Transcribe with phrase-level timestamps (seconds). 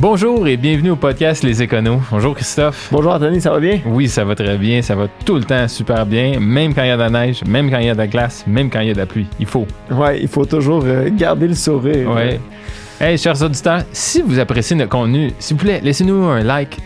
[0.00, 1.98] Bonjour et bienvenue au podcast Les Éconos.
[2.12, 2.88] Bonjour Christophe.
[2.92, 3.80] Bonjour Anthony, ça va bien?
[3.84, 6.88] Oui, ça va très bien, ça va tout le temps super bien, même quand il
[6.88, 8.78] y a de la neige, même quand il y a de la glace, même quand
[8.78, 9.26] il y a de la pluie.
[9.40, 9.66] Il faut.
[9.90, 12.12] Ouais, il faut toujours euh, garder le sourire.
[12.12, 12.38] Ouais.
[13.00, 16.78] Hey, chers auditeurs, si vous appréciez notre contenu, s'il vous plaît, laissez-nous un like,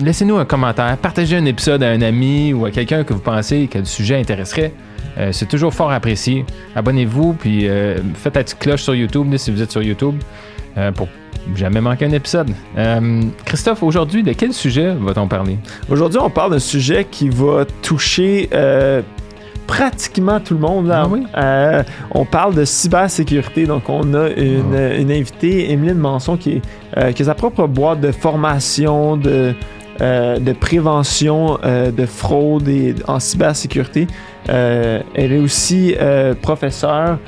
[0.00, 3.68] laissez-nous un commentaire, partagez un épisode à un ami ou à quelqu'un que vous pensez
[3.68, 4.72] que le sujet intéresserait.
[5.18, 6.44] Euh, c'est toujours fort apprécié.
[6.76, 10.16] Abonnez-vous, puis euh, faites la petite cloche sur YouTube si vous êtes sur YouTube
[10.76, 11.08] euh, pour
[11.54, 12.50] jamais manquer un épisode.
[13.44, 15.58] Christophe, aujourd'hui, de quel sujet va-t-on parler?
[15.88, 18.48] Aujourd'hui, on parle d'un sujet qui va toucher
[19.68, 20.88] pratiquement tout le monde.
[20.88, 21.02] Là.
[21.04, 21.24] Ah oui?
[21.36, 23.66] Euh, on parle de cybersécurité.
[23.66, 24.96] Donc, on a une, Ah.
[24.96, 26.60] une invitée, Emeline Manson, qui,
[26.96, 29.54] euh, qui a sa propre boîte de formation, de,
[30.00, 34.06] euh, de prévention euh, de fraude et, en cybersécurité.
[34.48, 35.94] Euh, elle est aussi
[36.42, 37.18] professeure.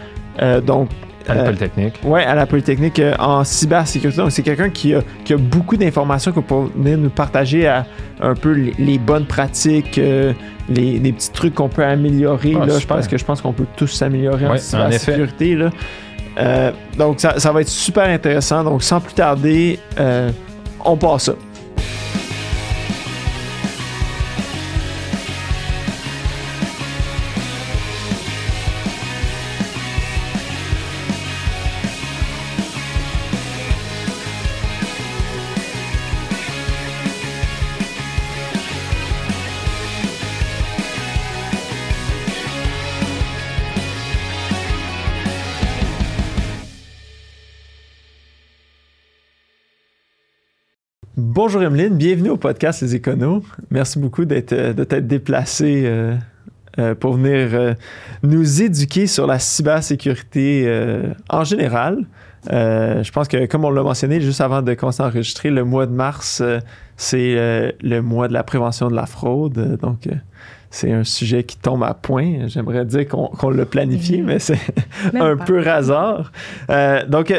[0.64, 0.88] donc,
[1.28, 1.94] À la Euh, Polytechnique.
[2.04, 4.20] Ouais, à la Polytechnique euh, en cybersécurité.
[4.22, 7.84] Donc, c'est quelqu'un qui a, qui a beaucoup d'informations pour venir nous partager à,
[8.20, 10.32] un peu les, les bonnes pratiques, euh,
[10.68, 12.54] les, les petits trucs qu'on peut améliorer.
[12.60, 14.98] Ah, là, je pense que je pense qu'on peut tous s'améliorer en Ouais, en effet.
[14.98, 15.56] cybersécurité.
[15.56, 15.70] là.
[16.96, 18.64] Donc, ça, ça va être super intéressant.
[18.64, 19.78] Donc, sans plus tarder,
[20.84, 21.34] on passe ça.
[51.22, 53.42] Bonjour Emeline, bienvenue au podcast Les Éconos.
[53.70, 56.16] Merci beaucoup d'être, euh, de t'être déplacée euh,
[56.78, 57.74] euh, pour venir euh,
[58.22, 60.66] nous éduquer sur la cybersécurité
[61.28, 62.06] en général.
[62.50, 65.84] Je pense que, comme on l'a mentionné juste avant de commencer à enregistrer, le mois
[65.84, 66.42] de mars,
[66.96, 69.76] c'est le mois de la prévention de la fraude.
[69.82, 70.08] Donc,
[70.70, 72.46] c'est un sujet qui tombe à point.
[72.46, 74.26] J'aimerais dire qu'on, qu'on l'a planifié, Mhm.
[74.26, 74.58] mais c'est
[75.14, 76.32] un peu hasard.
[76.70, 77.34] Euh, donc,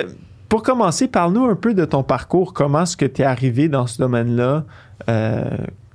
[0.51, 2.53] pour commencer, parle-nous un peu de ton parcours.
[2.53, 4.65] Comment est-ce que tu es arrivé dans ce domaine-là?
[5.07, 5.49] Euh,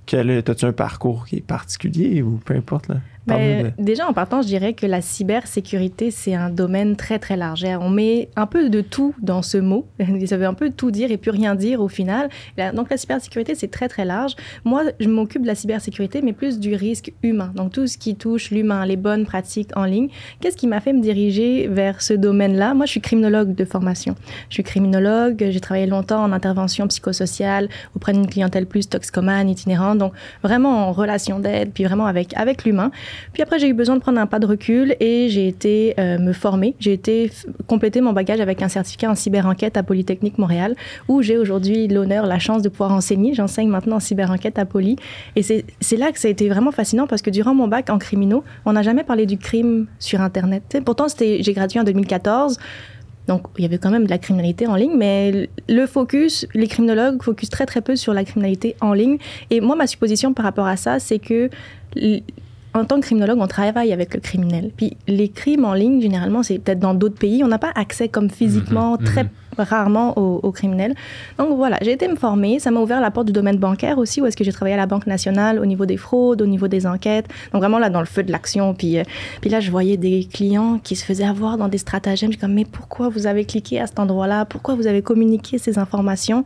[0.06, 2.89] quel est- As-tu un parcours qui est particulier ou peu importe?
[2.89, 2.97] Là?
[3.27, 7.65] Ben, Déjà, en partant, je dirais que la cybersécurité, c'est un domaine très, très large.
[7.81, 9.87] On met un peu de tout dans ce mot.
[10.27, 12.29] Ça veut un peu tout dire et plus rien dire au final.
[12.75, 14.35] Donc, la cybersécurité, c'est très, très large.
[14.65, 17.53] Moi, je m'occupe de la cybersécurité, mais plus du risque humain.
[17.55, 20.09] Donc, tout ce qui touche l'humain, les bonnes pratiques en ligne.
[20.41, 22.75] Qu'est-ce qui m'a fait me diriger vers ce domaine-là?
[22.75, 24.15] Moi, je suis criminologue de formation.
[24.49, 25.47] Je suis criminologue.
[25.51, 29.99] J'ai travaillé longtemps en intervention psychosociale auprès d'une clientèle plus toxicomane, itinérante.
[29.99, 30.13] Donc,
[30.43, 32.91] vraiment en relation d'aide, puis vraiment avec, avec l'humain.
[33.32, 36.19] Puis après, j'ai eu besoin de prendre un pas de recul et j'ai été euh,
[36.19, 36.75] me former.
[36.78, 37.31] J'ai été
[37.66, 40.75] compléter mon bagage avec un certificat en cyberenquête à Polytechnique Montréal,
[41.09, 43.34] où j'ai aujourd'hui l'honneur, la chance de pouvoir enseigner.
[43.34, 44.97] J'enseigne maintenant en cyberenquête à Poly.
[45.37, 47.99] Et c'est là que ça a été vraiment fascinant parce que durant mon bac en
[47.99, 50.62] criminaux, on n'a jamais parlé du crime sur Internet.
[50.71, 52.59] Sais, pourtant, j'ai gradué en 2014.
[53.27, 56.69] Donc, il y avait quand même de la criminalité en ligne, mais le focus, les
[56.69, 59.19] criminologues focusent très, très peu sur la criminalité en ligne.
[59.50, 61.50] Et moi, ma supposition par rapport à ça, c'est que
[62.77, 64.71] en tant que criminologue, on travaille avec le criminel.
[64.77, 68.09] Puis les crimes en ligne, généralement, c'est peut-être dans d'autres pays, on n'a pas accès
[68.09, 69.31] comme physiquement, Mhm, très mhm.
[69.59, 70.95] rarement aux, aux criminels.
[71.39, 72.59] Donc voilà, j'ai été me former.
[72.59, 74.79] Ça m'a ouvert la porte du domaine bancaire aussi, où est-ce que j'ai travaillé à
[74.79, 77.27] la Banque nationale au niveau des fraudes, au niveau des enquêtes.
[77.53, 78.75] Donc vraiment là, dans le feu de l'action.
[78.75, 79.03] Puis, euh,
[79.41, 82.31] puis là, je voyais des clients qui se faisaient avoir dans des stratagèmes.
[82.31, 84.45] Je suis comme, mais pourquoi vous avez cliqué à cet endroit-là?
[84.45, 86.45] Pourquoi vous avez communiqué ces informations?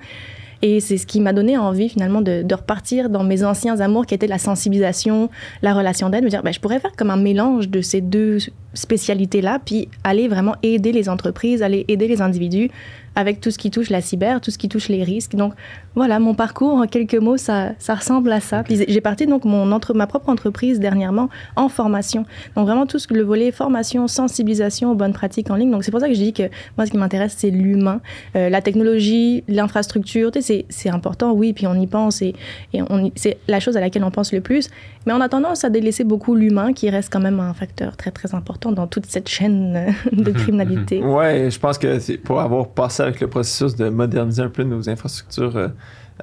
[0.62, 4.14] Et c'est ce qui m'a donné envie finalement de, repartir dans mes anciens amours qui
[4.14, 5.30] étaient la sensibilisation,
[5.62, 8.38] la relation d'aide, me dire ben, je pourrais faire comme un mélange de ces deux
[8.74, 12.70] spécialités-là, puis aller vraiment aider les entreprises, aller aider les individus
[13.16, 15.34] avec tout ce qui touche la cyber, tout ce qui touche les risques.
[15.34, 15.54] Donc
[15.94, 18.62] voilà, mon parcours en quelques mots, ça, ça ressemble à ça.
[18.62, 22.24] Puis j'ai parti donc mon entre, ma propre entreprise dernièrement en formation.
[22.56, 25.70] Donc vraiment tout ce que le volet formation, sensibilisation aux bonnes pratiques en ligne.
[25.70, 26.44] Donc c'est pour ça que je dis que
[26.76, 28.00] moi ce qui m'intéresse c'est l'humain,
[28.36, 30.30] Euh, la technologie, l'infrastructure.
[30.30, 32.34] Tu sais, c'est important, oui, puis on y pense et,
[32.72, 32.80] et
[33.16, 34.68] c'est la chose à laquelle on pense le plus.
[35.06, 38.10] Mais on a tendance à délaisser beaucoup l'humain qui reste quand même un facteur très
[38.10, 41.02] très important dans toute cette chaîne de criminalité.
[41.02, 44.88] Ouais, je pense que pour avoir passé avec le processus de moderniser un peu nos
[44.88, 45.68] infrastructures euh,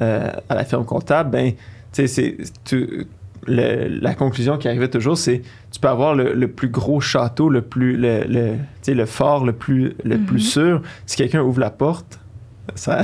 [0.02, 1.54] euh, à la firme comptable, ben,
[1.92, 2.38] c'est
[3.48, 5.42] le- la conclusion qui arrivait toujours, c'est
[5.72, 10.18] tu peux avoir le, le plus gros château, le plus le, fort le plus le
[10.18, 10.82] plus sûr.
[11.06, 12.20] Si quelqu'un ouvre la porte,
[12.76, 13.02] ça,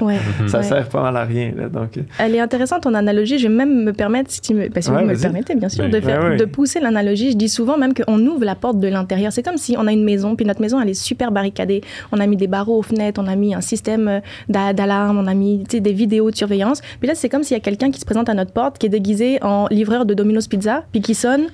[0.00, 0.16] Ouais.
[0.48, 0.64] ça Ouais.
[0.64, 1.52] sert pas mal à rien.
[1.56, 3.38] Là, donc, euh, Elle est intéressante ton analogie.
[3.38, 5.54] Je vais même me permettre, si, tu me, bah, si Ouais, vous me le permettez,
[5.54, 6.36] bien sûr, Ben, de, faire, ouais, ouais.
[6.36, 7.32] de pousser l'analogie.
[7.32, 9.32] Je dis souvent même qu'on ouvre la porte de l'intérieur.
[9.32, 11.82] C'est comme si on a une maison, puis notre maison, elle est super barricadée.
[12.12, 15.18] On a mis des barreaux aux fenêtres, on a mis un système euh, d'a- d'alarme,
[15.18, 16.80] on a mis des vidéos de surveillance.
[17.00, 18.86] Puis là, c'est comme s'il y a quelqu'un qui se présente à notre porte, qui
[18.86, 21.46] est déguisé en livreur de Domino's Pizza, puis qui sonne.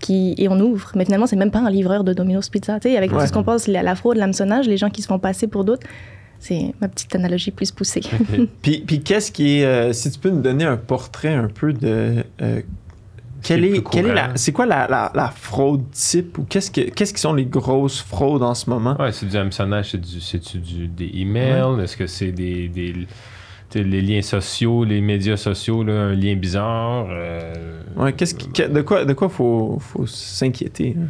[0.00, 0.90] Qui, et on ouvre.
[0.96, 2.80] Mais finalement, c'est même pas un livreur de Domino's Pizza.
[2.80, 3.20] Tu sais, avec Ouais.
[3.20, 5.62] tout ce qu'on pense, la, la fraude, l'hameçonnage, les gens qui se font passer pour
[5.64, 5.86] d'autres.
[6.44, 8.00] C'est ma petite analogie plus poussée.
[8.62, 9.64] Puis, puis qu'est-ce qui est.
[9.64, 12.24] euh, si tu peux nous donner un portrait un peu de.
[12.42, 12.60] euh,
[13.44, 16.80] quelle est quelle est la, c'est quoi la, la, la fraude type ou qu'est-ce, que,
[16.90, 18.96] qu'est-ce qui sont les grosses fraudes en ce moment?
[19.00, 19.90] Ouais, c'est du hameçonnage,
[20.20, 22.94] c'est du, des emails, est-ce que c'est des, des
[23.74, 27.06] les liens sociaux, les médias sociaux, là, un lien bizarre.
[27.10, 30.96] euh, Ouais, qu'est-ce qui, de quoi de quoi faut, faut s'inquiéter?
[30.98, 31.06] hein?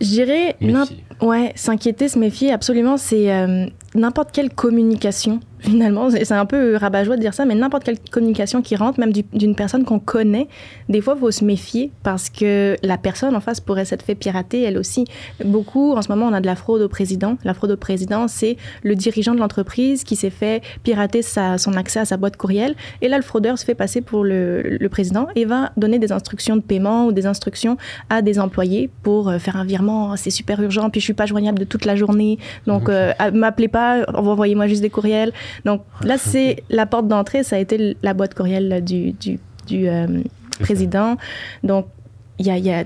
[0.00, 1.04] Je dirais, méfier.
[1.20, 6.10] ouais, s'inquiéter, se méfier, absolument, c'est euh, n'importe quelle communication, finalement.
[6.10, 9.24] C'est un peu rabat-joie de dire ça, mais n'importe quelle communication qui rentre, même du-
[9.32, 10.48] d'une personne qu'on connaît,
[10.88, 14.14] des fois, il faut se méfier parce que la personne en face pourrait s'être fait
[14.14, 15.04] pirater, elle aussi.
[15.44, 17.36] Beaucoup, en ce moment, on a de la fraude au président.
[17.44, 21.74] La fraude au président, c'est le dirigeant de l'entreprise qui s'est fait pirater sa- son
[21.74, 22.74] accès à sa boîte courriel.
[23.00, 26.12] Et là, le fraudeur se fait passer pour le, le président et va donner des
[26.12, 27.76] instructions de paiement ou des instructions
[28.10, 30.16] à des employés pour euh, faire un virement.
[30.16, 32.38] C'est super urgent, puis je suis pas joignable de toute la journée.
[32.66, 35.32] Donc, euh, m'appelez pas, envoyez-moi juste des courriels.
[35.64, 39.88] Donc là, c'est la porte d'entrée, ça a été la boîte courriel du, du, du,
[39.88, 40.06] euh,
[40.60, 41.16] président.
[41.62, 41.86] Donc,
[42.38, 42.84] il y a, il y a-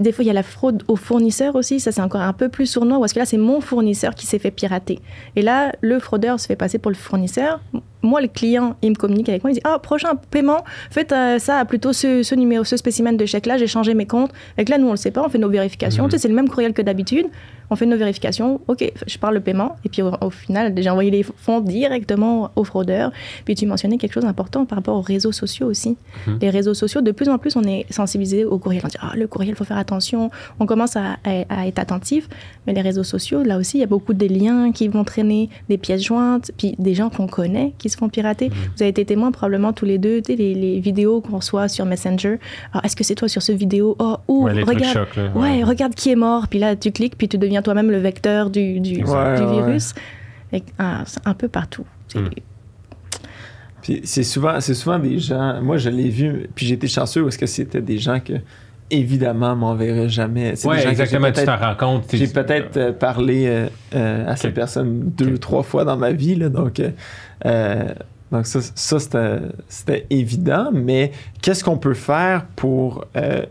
[0.00, 1.78] des fois, il y a la fraude aux fournisseurs aussi.
[1.78, 2.98] Ça, c'est encore un peu plus sournois.
[2.98, 4.98] Parce que là, c'est mon fournisseur qui s'est fait pirater.
[5.36, 7.60] Et là, le fraudeur se fait passer pour le fournisseur.
[8.02, 9.50] Moi, le client, il me communique avec moi.
[9.50, 13.26] Il dit Ah, prochain paiement, faites euh, ça plutôt ce, ce numéro, ce spécimen de
[13.26, 13.58] chèque-là.
[13.58, 14.30] J'ai changé mes comptes.
[14.56, 15.22] Et que là, nous, on le sait pas.
[15.24, 16.04] On fait nos vérifications.
[16.04, 16.10] Mhm.
[16.10, 17.26] Tu sais, c'est le même courriel que d'habitude.
[17.70, 18.60] On fait nos vérifications.
[18.68, 19.76] OK, je parle le paiement.
[19.84, 23.10] Et puis, au, au final, j'ai envoyé les fonds directement au fraudeur.
[23.44, 25.96] Puis, tu mentionnais quelque chose d'important par rapport aux réseaux sociaux aussi.
[26.26, 26.38] Mhm.
[26.40, 28.82] Les réseaux sociaux, de plus en plus, on est sensibilisé au courriel.
[28.84, 30.30] On dit Ah, le courriel, il faut faire attention.
[30.60, 32.28] On commence à, à- à être attentif.
[32.66, 35.50] Mais les réseaux sociaux, là aussi, il y a beaucoup de liens qui vont traîner,
[35.68, 38.48] des pièces jointes, puis des gens qu'on connaît qui se font pirater.
[38.48, 41.68] Vous avez été témoins probablement tous les deux, tu sais, les, les vidéos qu'on reçoit
[41.68, 42.38] sur Messenger.
[42.84, 43.96] Est-ce que c'est toi sur ce vidéo?
[43.98, 45.30] Oh, ou Ouais, les trucs regarde, chocs, là.
[45.34, 46.48] ouais, regarde qui est mort.
[46.48, 49.52] Puis là, tu cliques, puis tu deviens toi-même le vecteur du, du, Ouais, du ouais.
[49.52, 49.94] virus.
[50.52, 51.84] Et, ah, un peu partout.
[52.08, 52.30] C'est- Mm.
[53.82, 55.62] Puis c'est souvent, c'est souvent des gens.
[55.62, 58.34] Moi, je l'ai vu, puis j'ai été chanceux parce que c'était des gens que,
[58.90, 60.56] évidemment, m'enverraient jamais.
[60.56, 62.04] C'est Ouais, j'ai exactement, tu t'en rends compte.
[62.12, 66.34] J'ai peut-être euh, parlé euh, euh, à cette personne deux, trois fois dans ma vie,
[66.34, 66.80] là, donc.
[66.80, 66.90] euh,
[67.46, 67.84] euh,
[68.30, 68.98] donc ça, ça
[69.68, 73.06] c'était, évident, mais qu'est-ce qu'on peut faire pour...
[73.16, 73.46] euh,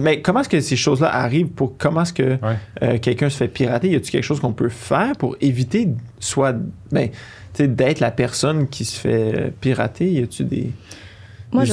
[0.00, 1.76] mais comment est-ce que ces choses-là arrivent pour...
[1.76, 2.56] Comment est-ce que Ouais.
[2.84, 3.88] euh, quelqu'un se fait pirater?
[3.90, 5.88] Y a-t-il quelque chose qu'on peut faire pour éviter
[6.20, 6.54] soit...
[6.92, 7.08] Ben,
[7.58, 10.08] d'être la personne qui se fait euh, pirater?
[10.12, 10.70] Y a-t-il des...
[11.52, 11.64] Moi,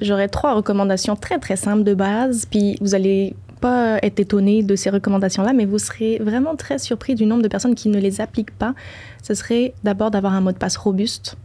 [0.00, 2.46] j'aurais- trois recommandations très, très simples de base.
[2.50, 7.14] Puis vous allez pas être étonné de ces recommandations-là, mais vous serez vraiment très surpris
[7.14, 8.74] du nombre de personnes qui ne les appliquent pas.
[9.22, 11.36] Ce serait d'abord d'avoir un mot de passe robuste,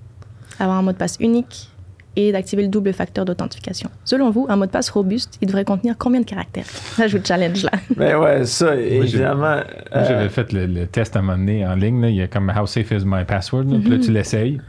[0.60, 1.70] avoir un mot de passe unique
[2.18, 3.90] et d'activer le double facteur d'authentification.
[4.04, 6.66] Selon vous, un mot de passe robuste, il devrait contenir combien de caractères?
[7.00, 7.72] Là, je vous challenge là.
[7.96, 9.38] Ben ouais, ça, évidemment...
[9.40, 9.64] Moi,
[9.96, 12.02] euh, j'avais fait le, le test à un moment donné en ligne.
[12.02, 12.10] là.
[12.10, 13.64] Il y a comme How safe is my password.
[13.72, 13.78] là?
[13.80, 14.60] Puis là, tu l'essayes.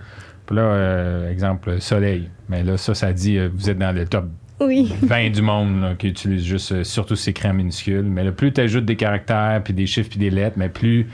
[0.53, 2.29] Là, euh, exemple, soleil.
[2.49, 4.27] Mais là, ça, ça dit, euh, vous êtes dans le top
[4.61, 4.93] Oui.
[5.03, 8.03] 20 du monde là, qui utilise juste, euh, surtout ces crans minuscules.
[8.05, 11.09] Mais là, plus tu ajoutes des caractères, puis des chiffres, puis des lettres, mais plus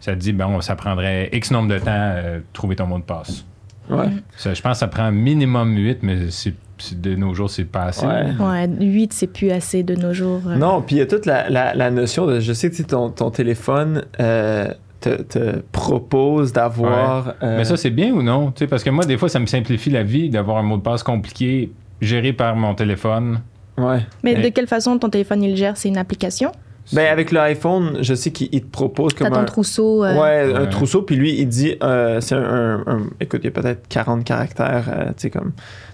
[0.00, 3.04] ça te dit, bon, ça prendrait X nombre de temps euh, trouver ton mot de
[3.04, 3.44] passe.
[3.90, 4.06] ouais.
[4.36, 6.54] Ça, je pense que ça prend minimum 8, mais c'est,
[7.00, 8.04] de nos jours, c'est pas assez.
[8.04, 8.26] Ouais.
[8.38, 10.42] Ouais, 8, c'est plus assez de nos jours.
[10.46, 10.56] euh.
[10.56, 12.40] Non, puis il y a toute la, la- la notion de.
[12.40, 14.68] Je sais que ton, ton téléphone euh,
[15.10, 17.34] te, te propose d'avoir.
[17.42, 18.50] euh, Mais ça, c'est bien ou non?
[18.52, 20.76] Tu sais, parce que moi, des fois, ça me simplifie la vie d'avoir un mot
[20.76, 21.70] de passe compliqué
[22.00, 23.40] géré par mon téléphone.
[23.78, 24.00] ouais.
[24.22, 25.76] Mais Mais- de quelle façon ton téléphone il gère?
[25.76, 26.52] C'est une application?
[26.92, 29.44] Ben, avec l'iPhone, je sais qu'il il te propose T'as comme ton un.
[29.44, 30.04] trousseau.
[30.04, 33.46] euh, Ouais, un trousseau, puis lui, il dit, euh, c'est un, un- un- Écoute, il
[33.46, 35.52] y a peut-être 40 caractères, euh, tu sais, comme,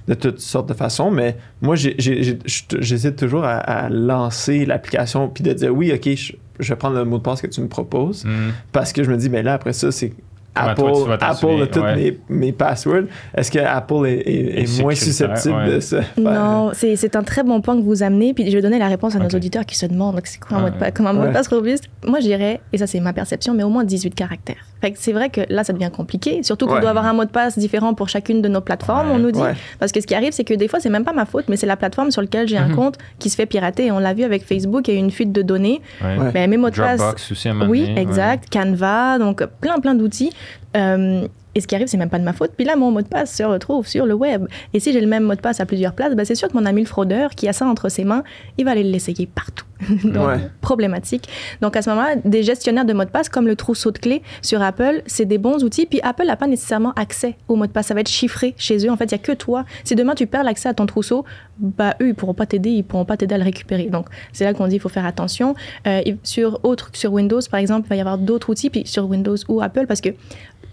[0.08, 5.52] de toutes sortes de façons, mais moi, j'hésite toujours à, à lancer l'application, puis de
[5.52, 8.24] dire, oui, OK, je, je vais prendre le mot de passe que tu me proposes,
[8.24, 8.50] Hmm.
[8.72, 10.12] parce que je me dis, ben là, après ça, c'est
[10.52, 11.94] Comment Apple, toi, Apple a tous ouais.
[11.96, 13.04] mes, mes passwords.
[13.36, 15.74] Est-ce que Apple est, est- est Et moins susceptible ouais.
[15.76, 16.06] de se faire...
[16.18, 18.34] Non, c'est c'est un très bon point que vous amenez.
[18.34, 20.56] Puis je vais donner la réponse à nos auditeurs qui se demandent donc, c'est quoi
[20.56, 20.70] un Ouais.
[20.70, 21.84] mot de passe, comme un mot de passe robuste.
[22.04, 24.66] Moi, je dirais, et ça c'est ma perception, mais au moins 18 caractères.
[24.80, 26.42] Fait que c'est vrai que là, ça devient compliqué.
[26.42, 26.80] Surtout qu'on Ouais.
[26.80, 29.14] doit avoir un mot de passe différent pour chacune de nos plateformes, Ouais.
[29.16, 29.40] on nous dit.
[29.40, 29.54] Ouais.
[29.78, 31.56] Parce que ce qui arrive, c'est que des fois, c'est même pas ma faute, mais
[31.56, 32.76] c'est la plateforme sur laquelle j'ai un Mhm.
[32.76, 33.86] compte qui se fait pirater.
[33.86, 35.80] Et on l'a vu avec Facebook, il y a eu une fuite de données.
[36.02, 36.16] Ouais.
[36.18, 36.32] Ouais.
[36.32, 36.98] Ben, mes mots de passe.
[36.98, 38.48] Dropbox aussi à Oui, exact.
[38.50, 40.30] Canva, donc plein, plein d'outils.
[40.76, 42.52] Euh, Et ce qui arrive, c'est même pas de ma faute.
[42.56, 44.46] Puis là, mon mot de passe se retrouve sur le web.
[44.72, 46.54] Et si j'ai le même mot de passe à plusieurs places, ben c'est sûr que
[46.56, 48.22] mon ami le fraudeur qui a ça entre ses mains,
[48.58, 49.64] il va aller l'essayer partout.
[50.04, 50.38] Donc, Ouais.
[50.60, 51.28] problématique.
[51.62, 54.22] Donc, à ce moment-là, des gestionnaires de mots de passe comme le trousseau de clés
[54.42, 55.86] sur Apple, c'est des bons outils.
[55.86, 57.86] Puis Apple n'a pas nécessairement accès au mot de passe.
[57.86, 58.90] Ça va être chiffré chez eux.
[58.90, 59.64] En fait, il n'y a que toi.
[59.84, 61.24] Si demain tu perds l'accès à ton trousseau,
[61.58, 62.70] bah, eux, ils pourront pas t'aider.
[62.70, 63.84] Ils pourront pas t'aider à le récupérer.
[63.86, 65.54] Donc, c'est là qu'on dit il faut faire attention.
[65.86, 68.68] Euh, sur, autre, sur Windows, par exemple, il va y avoir d'autres outils.
[68.68, 70.10] Puis sur Windows ou Apple, parce que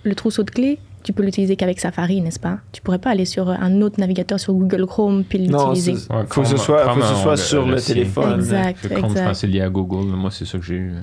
[0.08, 2.60] le trousseau de clés, tu peux l'utiliser qu'avec Safari, n'est-ce pas?
[2.72, 5.94] Tu pourrais pas aller sur un autre navigateur sur Google Chrome puis l'utiliser.
[6.10, 7.82] Ouais, faut que ce soit, faut Chrome, que ce on soit le- sur le le
[7.82, 8.40] téléphone.
[8.40, 10.06] Exact, que Chrome, je pense c'est lié à Google.
[10.16, 10.94] Moi, c'est ça que j'ai eu.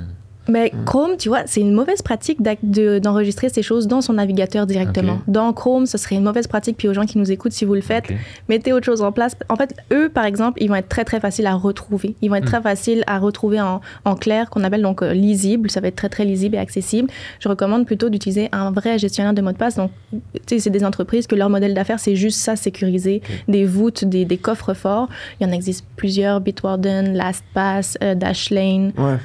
[0.49, 0.85] Mais Mm.
[0.85, 5.19] Chrome, tu vois, c'est une mauvaise pratique d'enregistrer ces choses dans son navigateur directement.
[5.27, 6.77] Dans Chrome, ce serait une mauvaise pratique.
[6.77, 8.05] Puis aux gens qui nous écoutent, si vous le faites,
[8.49, 9.37] mettez autre chose en place.
[9.49, 12.15] En fait, eux, par exemple, ils vont être très, très faciles à retrouver.
[12.23, 12.49] Ils vont être Mm.
[12.49, 15.71] très faciles à retrouver en, en clair, qu'on appelle donc euh, lisible.
[15.71, 17.09] Ça va être très, très lisible et accessible.
[17.41, 19.77] Je recommande plutôt d'utiliser un vrai gestionnaire de mots de passe.
[19.77, 23.65] Donc, tu sais, c'est des entreprises que leur modèle d'affaires, c'est juste ça, sécuriser des
[23.65, 25.09] voûtes, des, des coffres forts.
[25.41, 28.93] Il y en existe plusieurs, Bitwarden, LastPass, euh, Dashlane.
[28.99, 29.17] Ouais.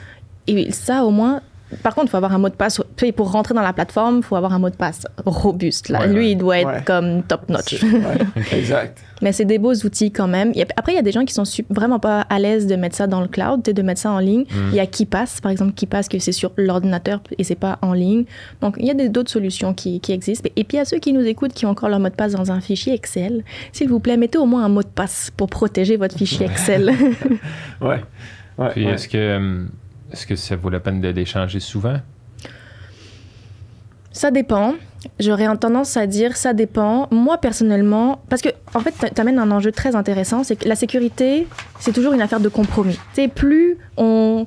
[0.50, 1.42] Et ça, au moins,
[1.84, 2.82] par contre, il faut avoir un mot de passe.
[3.16, 5.90] Pour rentrer dans la plateforme, il faut avoir un mot de passe robuste.
[5.90, 6.00] Là.
[6.00, 6.32] Ouais, Lui, ouais.
[6.32, 6.84] il doit être Ouais.
[6.84, 7.84] comme top notch.
[7.84, 8.98] Ouais, exact.
[9.22, 10.52] Mais c'est des beaux outils quand même.
[10.78, 13.06] Après, il y a des gens qui sont vraiment pas à l'aise de mettre ça
[13.06, 14.46] dans le cloud, de mettre ça en ligne.
[14.50, 14.70] Mm.
[14.70, 17.94] Il y a KeePass, par exemple, KeePass, que c'est sur l'ordinateur et c'est pas en
[17.94, 18.24] ligne.
[18.62, 20.50] Donc, il y a des- d'autres solutions qui, qui existent.
[20.56, 22.16] Et puis, il y a ceux qui nous écoutent qui ont encore leur mot de
[22.16, 23.44] passe dans un fichier Excel.
[23.74, 26.92] S'il vous plaît, mettez au moins un mot de passe pour protéger votre fichier Excel.
[27.82, 28.02] Ouais.
[28.58, 28.94] Ouais, Puis ouais.
[28.94, 29.66] est-ce que, euh,
[30.12, 31.98] est-ce que ça vaut la peine de l'échanger souvent?
[34.12, 34.74] Ça dépend.
[35.20, 37.08] J'aurais tendance à dire ça dépend.
[37.12, 40.76] Moi, personnellement, parce que, en fait, tu amènes un enjeu très intéressant, c'est que la
[40.76, 41.48] sécurité,
[41.80, 43.00] c'est toujours une affaire de compromis.
[43.14, 44.46] Sais, plus on,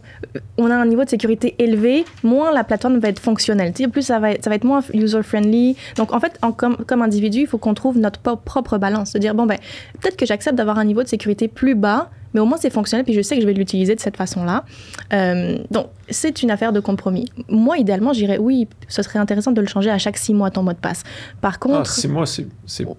[0.59, 3.73] on a un niveau de sécurité élevé, moins la plateforme va être fonctionnelle.
[3.73, 5.77] Tu sais, plus ça va être, ça va être moins user-friendly.
[5.97, 9.13] Donc, en fait, comme, comme individu, il faut qu'on trouve notre propre balance.
[9.15, 9.59] De dire, bon, ben,
[10.01, 13.05] peut-être que j'accepte d'avoir un niveau de sécurité plus bas, mais au moins c'est fonctionnel,
[13.05, 14.65] puis je sais que je vais l'utiliser de cette façon-là.
[15.13, 17.31] Euh, donc, c'est une affaire de compromis.
[17.49, 20.63] Moi, idéalement, j'irais, oui, ce serait intéressant de le changer à chaque six mois ton
[20.63, 21.03] mot de passe.
[21.41, 22.47] Par Ah, contre, six mois, c'est.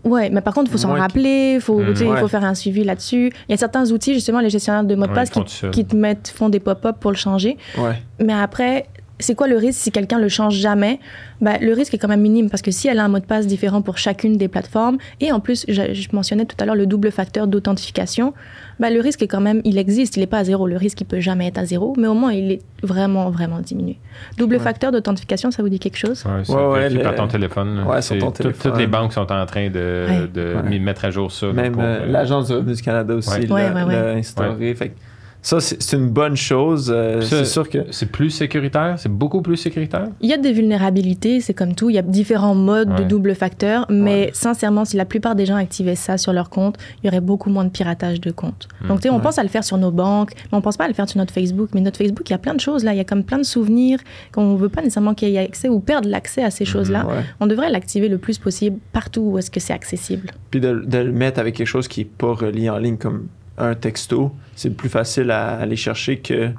[0.03, 2.19] ouais, mais par contre, il faut s'en rappeler, faut, il Ouais.
[2.19, 3.31] faut faire un suivi là-dessus.
[3.47, 5.95] Il y a certains outils, justement, les gestionnaires de mots de passe, qui, qui te
[5.95, 7.57] mettent, font des pop-up pour le changer.
[7.77, 8.01] Ouais.
[8.19, 8.85] Mais après,
[9.23, 10.99] c'est quoi le risque si quelqu'un le change jamais?
[11.41, 13.25] Bah, Le risque est quand même minime parce que si elle a un mot de
[13.25, 16.75] passe différent pour chacune des plateformes, et en plus, je, je mentionnais tout à l'heure
[16.75, 18.33] le double facteur d'authentification,
[18.79, 20.67] bah, le risque est quand même, il existe, il n'est pas à zéro.
[20.67, 23.59] Le risque, il peut jamais être à zéro, mais au moins, il est vraiment, vraiment
[23.59, 23.97] diminué.
[24.37, 24.61] Double Ouais.
[24.61, 26.23] facteur d'authentification, ça vous dit quelque chose?
[26.43, 27.83] C'est Ouais, ouais, par ton téléphone.
[27.87, 28.71] Ouais, sur ton tout- téléphone.
[28.71, 30.27] Toutes les banques sont en train de, Ouais.
[30.33, 30.79] de Ouais.
[30.79, 31.47] mettre à jour ça.
[31.53, 33.45] Même euh, euh, l'Agence du Canada aussi Ouais.
[33.47, 33.93] l'a Ouais, ouais, ouais.
[33.93, 34.73] l'a instauré.
[34.75, 34.93] Fait
[35.43, 36.89] ça, c'est une bonne chose.
[36.95, 37.79] euh, c'est sûr que.
[37.91, 38.95] C'est plus sécuritaire?
[38.97, 40.07] C'est beaucoup plus sécuritaire?
[40.21, 41.89] Il y a des vulnérabilités, c'est comme tout.
[41.89, 44.29] Il y a différents modes de double facteur, mais Ouais.
[44.33, 47.49] sincèrement, si la plupart des gens activaient ça sur leur compte, il y aurait beaucoup
[47.49, 48.67] moins de piratage de comptes.
[48.81, 48.87] Hmm.
[48.87, 49.21] Donc, tu sais, on Ouais.
[49.21, 51.17] pense à le faire sur nos banques, mais on pense pas à le faire sur
[51.19, 51.69] notre Facebook.
[51.75, 52.93] Mais notre Facebook, il y a plein de choses là.
[52.93, 53.99] Il y a comme plein de souvenirs
[54.31, 57.05] qu'on veut pas nécessairement qu'il y ait accès ou perdre l'accès à ces choses-là.
[57.05, 57.13] Ouais.
[57.41, 60.31] On devrait l'activer le plus possible partout où est-ce que c'est accessible.
[60.51, 63.27] Puis de, de le mettre avec quelque chose qui n'est pas relié en ligne comme
[63.57, 66.49] un texto, c'est plus facile à aller chercher que,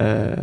[0.00, 0.34] euh,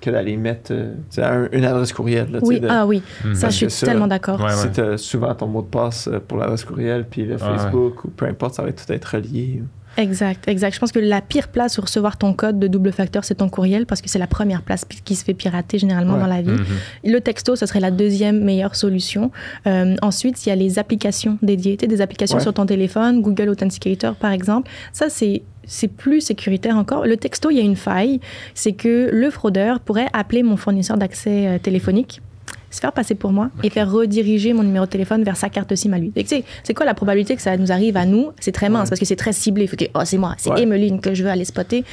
[0.00, 2.30] que d'aller mettre euh, un- une adresse courriel.
[2.32, 3.02] Là, Oui, de- ah oui,
[3.34, 4.38] ça, Parce je suis ça- tellement d'accord.
[4.40, 4.52] Ouais, ouais.
[4.56, 7.38] Si t'as souvent ton mot de passe euh, pour l'adresse courriel, puis le ouais.
[7.38, 9.62] Facebook ou peu importe, ça va tout être relié.
[9.96, 10.74] Exact, exact.
[10.74, 13.48] Je pense que la pire place où recevoir ton code de double facteur, c'est ton
[13.48, 16.20] courriel parce que c'est la première place qui se fait pirater généralement Ouais.
[16.20, 16.50] dans la vie.
[16.50, 16.64] Mhm.
[17.12, 19.30] Le texto, ce serait la deuxième meilleure solution.
[19.66, 21.76] Euh, ensuite, il y a les applications dédiées.
[21.76, 22.42] Des applications Ouais.
[22.42, 24.70] sur ton téléphone, Google Authenticator par exemple.
[24.92, 27.06] Ça, c'est c'est plus sécuritaire encore.
[27.06, 28.18] Le texto, il y a une faille.
[28.54, 32.22] C'est que le fraudeur pourrait appeler mon fournisseur d'accès euh, téléphonique
[32.70, 35.74] se faire passer pour moi et faire rediriger mon numéro de téléphone vers sa carte
[35.74, 36.12] SIM à lui.
[36.16, 38.30] Et tu sais, c'est quoi la probabilité que ça nous arrive à nous?
[38.40, 38.90] C'est très mince Ouais.
[38.90, 39.64] parce que c'est très ciblé.
[39.64, 40.62] Il faut que, oh, c'est moi, c'est Ouais.
[40.62, 41.84] Emeline que je veux aller spotter.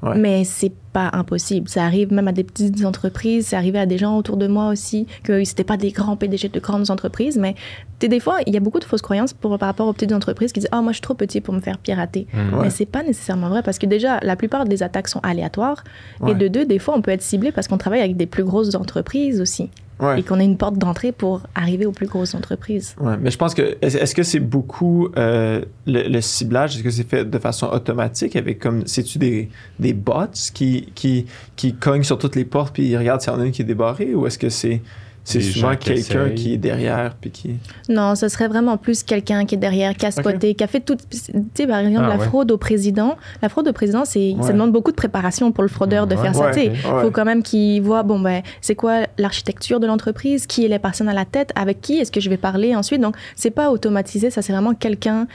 [0.00, 0.16] Ouais.
[0.16, 1.68] Mais c'est pas impossible.
[1.68, 4.68] Ça arrive même à des petites entreprises, c'est arrivé à des gens autour de moi
[4.68, 7.56] aussi, que c'était pas des grands PDG de grandes entreprises, mais
[7.98, 10.52] des fois, il y a beaucoup de fausses croyances pour, par rapport aux petites entreprises
[10.52, 12.28] qui disent Ah, moi, je suis trop petit pour me faire pirater.
[12.32, 12.62] Ouais.
[12.62, 15.82] Mais c'est pas nécessairement vrai parce que déjà, la plupart des attaques sont aléatoires.
[16.20, 16.30] Ouais.
[16.30, 18.44] Et de deux, des fois, on peut être ciblé parce qu'on travaille avec des plus
[18.44, 19.68] grosses entreprises aussi.
[20.00, 20.20] Ouais.
[20.20, 22.94] Et qu'on a une porte d'entrée pour arriver aux plus grosses entreprises.
[23.00, 26.84] Ouais, mais je pense que est-ce est-ce que c'est beaucoup euh, le, le ciblage est-ce
[26.84, 29.48] que c'est fait de façon automatique avec comme c'est-tu des,
[29.80, 31.26] des bots qui, qui
[31.56, 33.62] qui cognent sur toutes les portes puis ils regardent s'il y en a une qui
[33.62, 34.82] est débarrée ou est-ce que c'est
[35.30, 37.56] C'est souvent quelqu'un qui est derrière puis qui.
[37.88, 40.80] Non, ce serait vraiment plus quelqu'un qui est derrière, qui a spoté, qui a fait
[40.80, 40.96] tout.
[41.10, 41.18] Tu
[41.54, 42.26] sais, par exemple, Ah, la ouais.
[42.26, 43.16] fraude au président.
[43.42, 44.42] La fraude au président, c'est, Ouais.
[44.42, 46.22] ça demande beaucoup de préparation pour le fraudeur de Ouais.
[46.22, 46.50] faire ça.
[46.50, 46.72] Ouais.
[47.02, 50.78] faut quand même qu'il voit, bon, ben, c'est quoi l'architecture de l'entreprise, qui est les
[50.78, 53.00] personnes à la tête, avec qui est-ce que je vais parler ensuite.
[53.00, 55.26] Donc, c'est pas automatisé, ça, c'est vraiment quelqu'un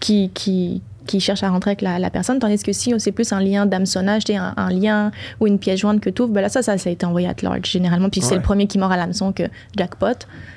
[0.00, 2.38] qui, qui, qui cherche à rentrer avec la, la personne.
[2.38, 6.00] Tandis que si c'est plus un lien d'hameçonnage, un, un lien ou une pièce jointe
[6.00, 8.08] que tu ouvres, ben là, ça, ça, ça a été envoyé à large, généralement.
[8.10, 9.44] Puis c'est le premier qui mord à l'hameçon que
[9.76, 10.06] jackpot.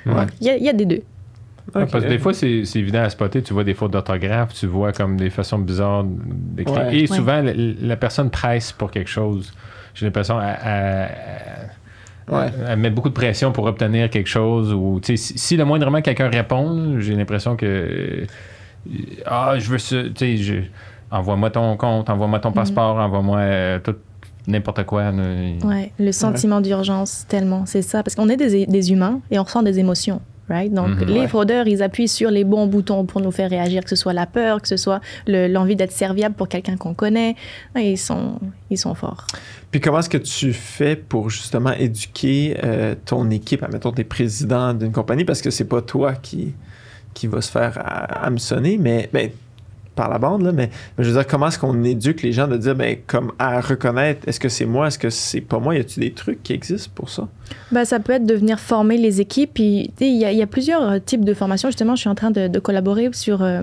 [0.06, 0.12] Ouais.
[0.40, 1.02] Il y, a- il y a des deux.
[1.72, 3.42] Parce que des fois, c'est c'est évident à spotter.
[3.42, 6.78] Tu vois des fautes d'orthographe, tu vois comme des façons bizarres d'écrire.
[6.86, 6.96] Ouais.
[6.96, 7.06] Et Ouais.
[7.16, 9.52] souvent, la, la personne presse pour quelque chose.
[9.94, 11.08] J'ai l'impression à,
[12.30, 12.46] Ouais.
[12.68, 14.72] elle met beaucoup de pression pour obtenir quelque chose.
[14.72, 18.24] Ou, si, si le moindrement quelqu'un répond, j'ai l'impression que.
[19.26, 20.02] Ah, je veux ça.
[20.04, 20.62] Tu sais, je-
[21.10, 23.94] envoie-moi ton compte, envoie-moi ton passeport, envoie-moi euh, tout,
[24.46, 25.10] n'importe quoi.
[25.10, 25.22] là.
[25.64, 28.02] Ouais, le sentiment d'urgence, tellement, c'est ça.
[28.02, 30.20] Parce qu'on est des, des humains et on ressent des émotions.
[30.50, 30.72] Right?
[30.72, 31.04] Donc, Mhm.
[31.08, 31.28] les Ouais.
[31.28, 34.24] fraudeurs, ils appuient sur les bons boutons pour nous faire réagir, que ce soit la
[34.24, 37.36] peur, que ce soit le- l'envie d'être serviable pour quelqu'un qu'on connaît.
[37.76, 38.38] Ouais, Ils sont,
[38.70, 39.26] ils sont forts.
[39.70, 44.72] Puis comment est-ce que tu fais pour justement éduquer euh, ton équipe, admettons, t'es président
[44.72, 46.54] d'une compagnie, parce que c'est pas toi qui,
[47.18, 47.82] qui va se faire
[48.22, 49.30] hameçonner, mais ben,
[49.96, 52.46] par la bande, là, mais, mais je veux dire, comment est-ce qu'on éduque les gens
[52.46, 55.74] de dire, ben, comme à reconnaître, est-ce que c'est moi, est-ce que c'est pas moi,
[55.74, 57.28] y a-tu des trucs qui existent pour ça?
[57.70, 59.58] Bah, ça peut être de venir former les équipes.
[59.58, 61.68] Il y, a- il y a plusieurs euh, types de formations.
[61.68, 63.60] Justement, je suis en train de, de collaborer sur euh,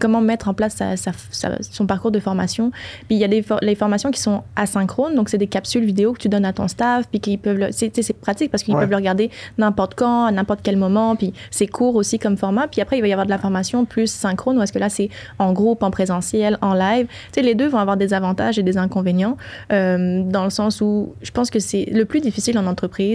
[0.00, 2.70] comment mettre en place sa- sa- sa- son parcours de formation.
[3.08, 5.14] Puis, il y a des for- les formations qui sont asynchrones.
[5.14, 7.06] Donc, c'est des capsules vidéo que tu donnes à ton staff.
[7.10, 7.58] Puis, qu'ils peuvent.
[7.58, 8.80] le- C'est pratique parce qu'ils Ouais.
[8.80, 11.14] peuvent le regarder n'importe quand, à n'importe quel moment.
[11.14, 12.66] Puis, c'est court aussi comme format.
[12.68, 14.58] Puis, après, il va y avoir de la formation plus synchrone.
[14.58, 17.06] Ou est-ce que là, c'est en groupe, en présentiel, en live.
[17.06, 19.36] Tu sais, les deux vont avoir des avantages et des inconvénients.
[19.72, 23.13] euh, dans le sens où je pense que c'est le plus difficile en entreprise,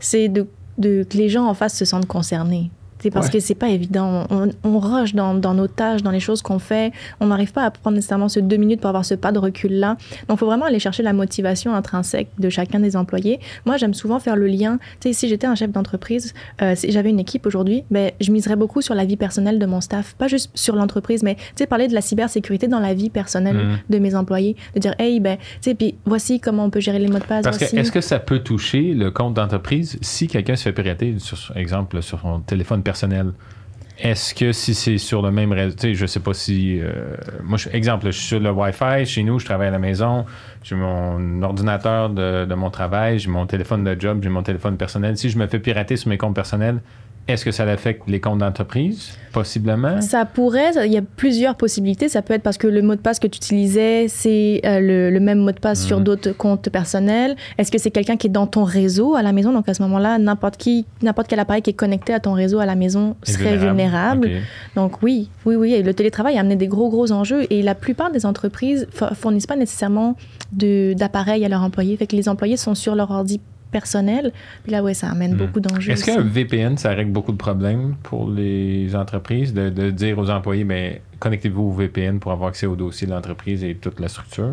[0.00, 0.46] c'est que
[1.16, 2.70] les gens en face se sentent concernés.
[3.06, 3.34] C'est parce Ouais.
[3.34, 4.24] que c'est pas évident.
[4.30, 6.92] On, on rush dans, dans nos tâches, dans les choses qu'on fait.
[7.20, 9.96] On n'arrive pas à prendre nécessairement ce deux minutes pour avoir ce pas de recul-là.
[10.28, 13.38] Donc, il faut vraiment aller chercher la motivation intrinsèque de chacun des employés.
[13.64, 14.78] Moi, j'aime souvent faire le lien.
[15.00, 18.32] Tu sais, si j'étais un chef d'entreprise, euh, si j'avais une équipe aujourd'hui, ben, je
[18.32, 20.14] miserais beaucoup sur la vie personnelle de mon staff.
[20.16, 23.56] Pas juste sur l'entreprise, mais tu sais, parler de la cybersécurité dans la vie personnelle
[23.56, 23.78] Mhm.
[23.88, 24.56] de mes employés.
[24.74, 27.24] De dire, hey, ben, tu sais, puis voici comment on peut gérer les mots de
[27.24, 27.44] passe.
[27.44, 31.14] Parce que est-ce que ça peut toucher le compte d'entreprise si quelqu'un se fait pirater,
[31.18, 32.95] sur, exemple, sur son téléphone personnel?
[33.98, 36.80] Est-ce que si c'est sur le même réseau, tu sais, je sais pas si.
[36.82, 39.78] euh, moi, je- exemple, je suis sur le Wi-Fi, chez nous, je travaille à la
[39.78, 40.26] maison,
[40.62, 45.16] j'ai mon ordinateur de mon travail, j'ai mon téléphone de job, j'ai mon téléphone personnel.
[45.16, 46.80] Si je me fais pirater sur mes comptes personnels,
[47.28, 49.10] est-ce que ça affecte les comptes d'entreprise?
[49.32, 50.00] Possiblement.
[50.00, 52.08] Ça pourrait, il y a plusieurs possibilités.
[52.08, 55.10] Ça peut être parce que le mot de passe que tu utilisais, c'est euh, le,
[55.10, 56.04] le même mot de passe sur Mhm.
[56.04, 57.36] d'autres comptes personnels.
[57.58, 59.52] Est-ce que c'est quelqu'un qui est dans ton réseau à la maison?
[59.52, 62.60] Donc à ce moment-là, n'importe qui, n'importe quel appareil qui est connecté à ton réseau
[62.60, 64.30] à la maison serait vulnérable.
[64.74, 65.74] Donc oui, oui, oui.
[65.74, 67.46] Et le télétravail a amené des gros, gros enjeux.
[67.50, 70.16] Et la plupart des entreprises fo- fournissent pas nécessairement
[70.52, 71.96] d'appareils à leurs employés.
[71.96, 74.32] Fait que les employés sont sur leur ordi personnel.
[74.62, 75.38] Puis là, ouais, ça amène Mhm.
[75.38, 75.92] beaucoup d'enjeux.
[75.92, 79.52] Est-ce qu'un VPN, ça règle beaucoup de problèmes pour les entreprises?
[79.54, 83.12] De, de dire aux employés, mais connectez-vous au VPN pour avoir accès au dossier de
[83.12, 84.52] l'entreprise et toute la structure?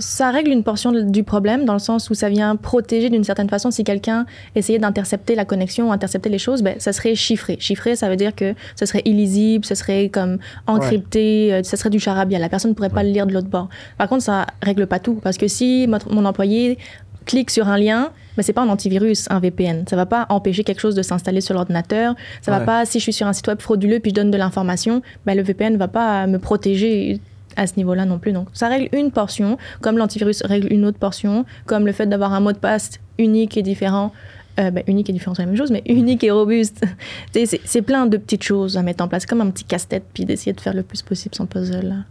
[0.00, 3.22] Ça règle une portion de- du problème dans le sens où ça vient protéger d'une
[3.22, 3.70] certaine façon.
[3.70, 7.56] Si quelqu'un essayait d'intercepter la connexion ou intercepter les choses, ben, ça serait chiffré.
[7.60, 11.90] Chiffré, ça veut dire que ce serait illisible, ce serait comme encrypté, euh, ça serait
[11.90, 12.40] du charabia.
[12.40, 13.68] La personne ne pourrait pas le lire de l'autre bord.
[13.96, 16.76] Par contre, ça règle pas tout parce que si mon, mon employé
[17.24, 19.84] clique sur un lien, ben, c'est pas un antivirus, un VPN.
[19.88, 22.14] Ça va pas empêcher quelque chose de s'installer sur l'ordinateur.
[22.42, 22.58] Ça Ouais.
[22.58, 25.02] va pas, si je suis sur un site web frauduleux puis je donne de l'information,
[25.26, 27.20] ben, le VPN va pas me protéger
[27.56, 28.32] à ce niveau-là non plus.
[28.32, 32.32] Donc, ça règle une portion, comme l'antivirus règle une autre portion, comme le fait d'avoir
[32.32, 34.12] un mot de passe unique et différent.
[34.60, 36.84] Euh, ben, unique et différent, c'est la même chose, mais unique et robuste.
[37.32, 39.26] C'est- c'est plein de petites choses à mettre en place.
[39.26, 42.04] Comme un petit casse-tête, puis d'essayer de faire le plus possible son puzzle.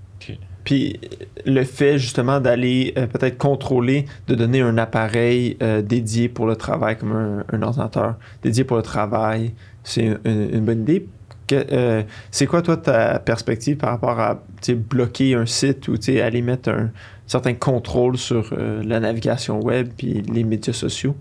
[0.63, 0.99] Puis
[1.45, 6.55] le fait justement d'aller euh, peut-être contrôler, de donner un appareil euh, dédié pour le
[6.55, 11.07] travail, comme un, ordinateur dédié pour le travail, c'est une, bonne idée.
[11.51, 14.41] Euh, c'est quoi toi ta perspective par rapport à
[14.89, 16.89] bloquer un site ou aller mettre un
[17.27, 21.15] certain contrôle sur la navigation web puis les médias sociaux?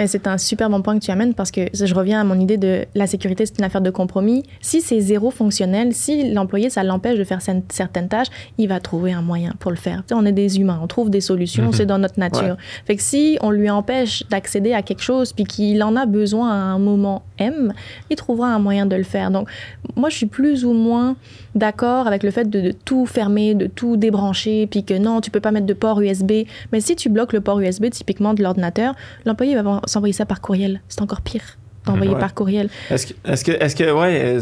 [0.00, 2.40] Mais c'est un super bon point que tu amènes parce que je reviens à mon
[2.40, 4.44] idée de la sécurité, c'est une affaire de compromis.
[4.62, 8.80] Si c'est zéro fonctionnel, si l'employé, ça l'empêche de faire cer- certaines tâches, il va
[8.80, 10.02] trouver un moyen pour le faire.
[10.10, 11.72] On est des humains, on trouve des solutions, Mhm.
[11.74, 12.56] c'est dans notre nature.
[12.86, 16.48] Fait que si on lui empêche d'accéder à quelque chose puis qu'il en a besoin
[16.50, 17.74] à un moment M,
[18.08, 19.30] il trouvera un moyen de le faire.
[19.30, 19.50] Donc,
[19.96, 21.14] moi, je suis plus ou moins
[21.54, 25.30] d'accord avec le fait de, de tout fermer, de tout débrancher, puis que non, tu
[25.30, 26.32] peux pas mettre de port USB.
[26.72, 28.94] Mais si tu bloques le port USB typiquement de l'ordinateur,
[29.26, 30.80] l'employé va s'envoyer ça par courriel.
[30.88, 31.56] C'est encore pire.
[31.86, 32.20] d'envoyer Ouais.
[32.20, 32.68] par courriel.
[32.90, 34.38] Est-ce que, est-ce que, est-ce que, ouais,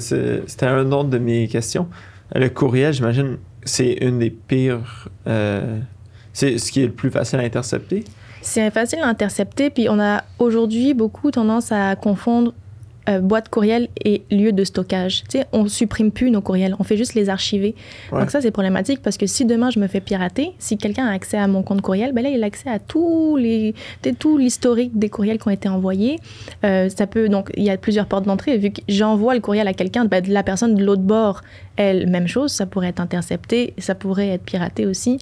[0.49, 1.87] c'était un autre de mes questions.
[2.35, 5.09] Le courriel, j'imagine, c'est une des pires.
[5.29, 5.79] euh,
[6.33, 8.03] c'est ce qui est le plus facile à intercepter.
[8.43, 12.53] C'est facile à intercepter, puis on a aujourd'hui beaucoup tendance à confondre
[13.09, 15.25] euh, boîte courriel et lieu de stockage.
[15.29, 17.75] Tu sais, on supprime plus nos courriels, on fait juste les archiver.
[18.13, 18.21] Ouais.
[18.21, 21.13] Donc ça, c'est problématique parce que si demain je me fais pirater, si quelqu'un a
[21.13, 23.75] accès à mon compte courriel, ben là, il a accès à tous les,
[24.19, 26.19] tout l'historique des courriels qui ont été envoyés.
[26.65, 28.59] Euh, ça peut, donc, il y a plusieurs portes d'entrée.
[28.59, 31.43] Vu que j'envoie le courriel à quelqu'un, ben, la personne de l'autre bord,
[31.77, 35.19] elle, même chose, ça pourrait être intercepté, ça pourrait être piraté aussi.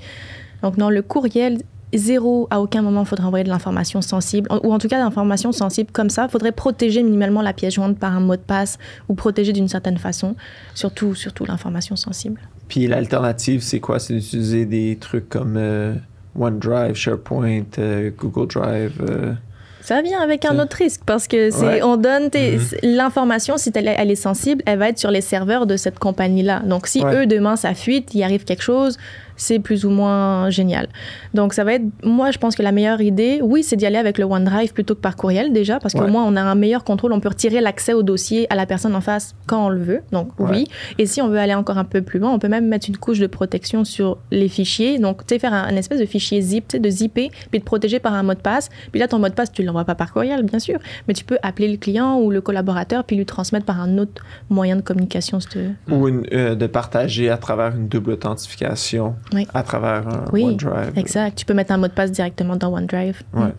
[0.62, 1.58] Donc non, le courriel,
[1.94, 5.52] zéro, à aucun moment, il faudrait envoyer de l'information sensible, ou en tout cas d'informations
[5.52, 6.24] sensibles comme ça.
[6.24, 9.68] Il faudrait protéger minimalement la pièce jointe par un mot de passe ou protéger d'une
[9.68, 10.34] certaine façon,
[10.74, 12.40] surtout, surtout l'information sensible.
[12.68, 13.98] Puis l'alternative, c'est quoi?
[13.98, 15.94] C'est d'utiliser des trucs comme euh,
[16.38, 18.92] OneDrive, SharePoint, euh, Google Drive.
[19.08, 19.32] euh,
[19.80, 21.82] Ça vient avec un autre risque parce que c'est Ouais.
[21.84, 22.60] on donne tes- Mhm.
[22.60, 25.76] c'est- l'information si elle, est- elle est sensible, elle va être sur les serveurs de
[25.76, 26.58] cette compagnie-là.
[26.66, 27.14] Donc si Ouais.
[27.22, 28.98] eux demain ça fuite, il arrive quelque chose,
[29.36, 30.88] c'est plus ou moins génial.
[31.34, 33.96] Donc ça va être moi je pense que la meilleure idée, oui, c'est d'y aller
[33.98, 36.10] avec le OneDrive plutôt que par courriel déjà parce qu'au Ouais.
[36.10, 38.94] moins on a un meilleur contrôle, on peut retirer l'accès au dossier à la personne
[38.94, 40.00] en face quand on le veut.
[40.12, 40.46] Donc Ouais.
[40.50, 40.64] oui,
[40.98, 42.96] et si on veut aller encore un peu plus loin, on peut même mettre une
[42.96, 44.98] couche de protection sur les fichiers.
[44.98, 47.58] Donc, tu sais, faire un, un espèce de fichier zip, tu sais, de zipper, puis
[47.60, 48.68] de protéger par un mot de passe.
[48.92, 51.14] Puis là, ton mot de passe, tu ne l'envoies pas par courriel, bien sûr, mais
[51.14, 54.76] tu peux appeler le client ou le collaborateur, puis lui transmettre par un autre moyen
[54.76, 55.40] de communication.
[55.40, 55.94] si tu veux.
[55.94, 59.46] Ou une- euh, de partager à travers une double authentification, Oui.
[59.54, 60.92] à travers un Oui, OneDrive.
[60.96, 61.36] Exact.
[61.36, 63.22] Tu peux mettre un mot de passe directement dans OneDrive.
[63.34, 63.52] Ouais.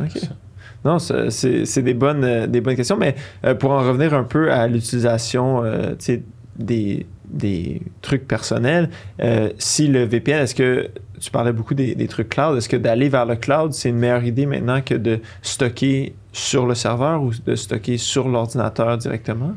[0.00, 0.20] OK.
[0.84, 4.52] Non, c'est- des bonnes, euh, des bonnes questions, mais euh, pour en revenir un peu
[4.52, 6.22] à l'utilisation euh, tu sais,
[6.56, 8.88] des, des trucs personnels,
[9.20, 10.88] euh, si le VPN, est-ce que
[11.20, 13.98] tu parlais beaucoup des, des trucs cloud, est-ce que d'aller vers le cloud, c'est une
[13.98, 19.54] meilleure idée maintenant que de stocker sur le serveur ou de stocker sur l'ordinateur directement?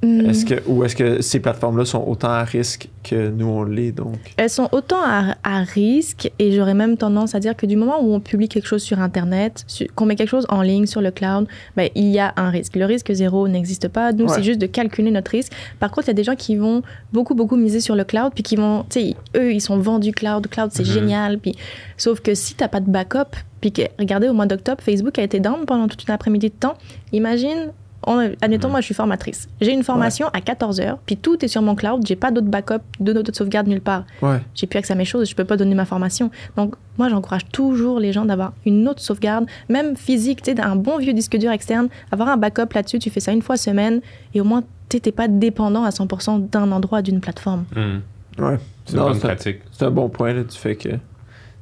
[0.00, 0.30] Hmm.
[0.30, 3.90] Est-ce que, ou est-ce que ces plateformes-là sont autant à risque que nous, on l'est,
[3.90, 4.14] donc?
[4.36, 8.00] Elles sont autant à, à risque et j'aurais même tendance à dire que du moment
[8.00, 11.10] où on publie quelque chose sur Internet, qu'on met quelque chose en ligne sur le
[11.10, 12.76] cloud, ben, il y a un risque.
[12.76, 14.12] Le risque zéro n'existe pas.
[14.12, 14.34] Nous, Ouais.
[14.36, 15.52] c'est juste de calculer notre risque.
[15.80, 16.82] Par contre, il y a des gens qui vont
[17.12, 20.12] beaucoup, beaucoup miser sur le cloud, puis qui vont, tu sais, eux, ils sont vendus
[20.12, 20.46] cloud.
[20.46, 20.92] Cloud, c'est Mhm.
[20.92, 21.38] génial.
[21.38, 21.56] Puis,
[21.96, 25.18] sauf que si tu n'as pas de backup, puis que, regardez, au mois d'octobre, Facebook
[25.18, 26.74] a été down pendant toute une après-midi de temps.
[27.12, 27.72] Imagine,
[28.08, 28.72] on- admettons, Mhm.
[28.72, 29.48] moi, je suis formatrice.
[29.60, 32.02] J'ai une formation à 14 heures, puis tout est sur mon cloud.
[32.06, 34.40] J'ai pas d'autres backup, de d'autres sauvegarde nulle part Ouais.
[34.54, 36.30] j'ai plus accès à mes choses, je peux pas donner ma formation.
[36.56, 40.74] Donc, moi, j'encourage toujours les gens d'avoir une autre sauvegarde, même physique, tu sais, un
[40.76, 44.00] bon vieux disque dur externe, avoir un backup là-dessus, tu fais ça une fois semaine,
[44.34, 47.64] et au moins, tu n'es pas dépendant à 100% d'un endroit, d'une plateforme.
[47.76, 48.00] Hum.
[48.38, 48.58] Ouais.
[48.86, 49.58] C'est une bonne pratique.
[49.72, 50.88] C'est un bon point, là, du fait que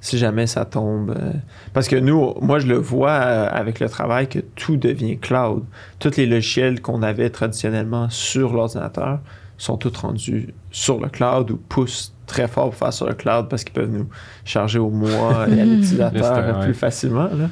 [0.06, 1.10] si jamais ça tombe.
[1.10, 1.32] euh,
[1.72, 5.64] parce que nous, moi, je le vois euh, avec le travail que tout devient cloud.
[5.98, 9.18] Tous les logiciels qu'on avait traditionnellement sur l'ordinateur
[9.58, 13.48] sont tous rendus sur le cloud ou poussent très fort pour faire sur le cloud
[13.48, 14.06] parce qu'ils peuvent nous
[14.44, 16.64] charger au mois et à l'utilisateur ouais.
[16.66, 17.28] plus facilement.
[17.32, 17.48] là.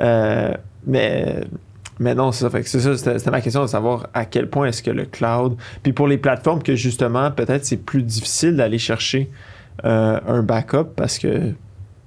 [0.00, 0.54] Euh,
[0.86, 1.40] mais.
[1.98, 2.50] Mais non, c'est ça.
[2.50, 4.90] Fait que c'est ça, c'était c'était ma question de savoir à quel point est-ce que
[4.90, 5.56] le cloud.
[5.82, 9.30] Puis pour les plateformes que justement, peut-être c'est plus difficile d'aller chercher
[9.84, 11.52] euh, un backup parce que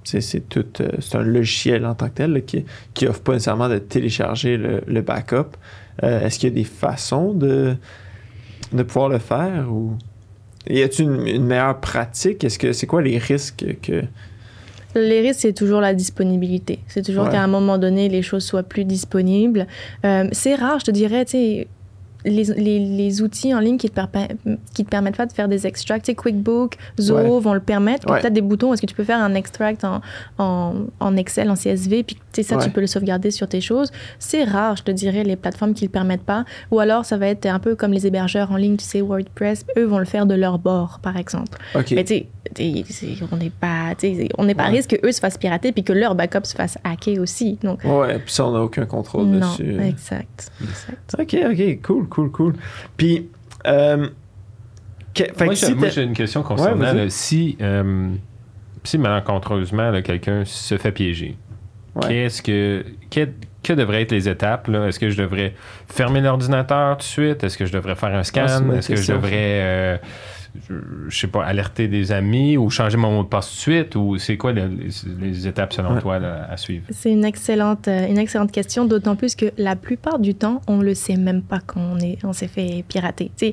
[0.04, 2.64] c'est tout euh, c'est un logiciel en tant que tel là, qui
[2.94, 5.56] qui offre pas nécessairement de télécharger le, le backup.
[6.02, 7.76] Euh, Est-ce qu'il y a des façons de
[8.72, 9.92] de pouvoir le faire ou
[10.68, 12.42] y a-t-il une, une meilleure pratique?
[12.44, 14.02] Est-ce que c'est quoi les risques que
[14.94, 16.78] Les risques, c'est toujours la disponibilité.
[16.88, 17.30] C'est toujours Ouais.
[17.32, 19.66] qu'à un moment donné, les choses soient plus disponibles.
[20.04, 21.68] Euh, c'est rare, je te dirais, tu sais,
[22.24, 24.00] les, les, les outils en ligne qui te,
[24.74, 26.04] qui te permettent pas de faire des extracts.
[26.06, 27.40] Tu sais, QuickBook, Zoho Ouais.
[27.40, 28.10] vont le permettre.
[28.10, 28.20] Ouais.
[28.20, 30.00] peut-être des boutons, est-ce que tu peux faire un extract en,
[30.38, 32.64] en, en Excel, en CSV, puis tu sais, ça, Ouais.
[32.64, 33.90] tu peux le sauvegarder sur tes choses.
[34.18, 36.44] C'est rare, je te dirais, les plateformes qui le permettent pas.
[36.70, 39.64] Ou alors, ça va être un peu comme les hébergeurs en ligne, tu sais, WordPress,
[39.76, 41.58] eux vont le faire de leur bord, par exemple.
[41.74, 41.92] Ok.
[41.92, 42.26] Mais tu sais,
[43.32, 43.92] on n'est pas,
[44.38, 44.76] on n'est pas à Ouais.
[44.76, 47.58] risque qu'eux se fassent pirater puis que leur backup se fasse hacker aussi.
[47.62, 49.78] Donc, Ouais, puis ça on n'a aucun contrôle non, dessus.
[49.80, 50.50] exact.
[50.62, 51.16] exact.
[51.18, 52.54] Ok, ok, cool, cool, cool.
[52.96, 53.28] Puis,
[53.66, 54.08] euh,
[55.14, 58.08] que- Moi, que j'ai si moi, t'as- j'ai une question concernant là, si, euh,
[58.82, 61.36] si malencontreusement quelqu'un se fait piéger.
[61.96, 62.08] Ouais.
[62.08, 63.28] Qu'est-ce que, que,
[63.62, 64.66] que devraient être les étapes?
[64.68, 64.86] là?
[64.88, 65.54] Est-ce que je devrais
[65.88, 67.44] fermer l'ordinateur tout de suite?
[67.44, 68.70] Est-ce que je devrais faire un Ah, scan?
[68.72, 69.96] Est-ce que je devrais euh,
[70.68, 70.74] je,
[71.08, 73.96] je sais pas, alerter des amis ou changer mon mot de passe tout de suite
[73.96, 76.00] ou c'est quoi le- les, les étapes selon Ouais.
[76.00, 76.84] toi là, à suivre?
[76.90, 80.78] C'est une excellente, euh, une excellente question, d'autant plus que la plupart du temps, on
[80.78, 83.30] le sait même pas qu'on est, on s'est fait pirater.
[83.36, 83.52] Tu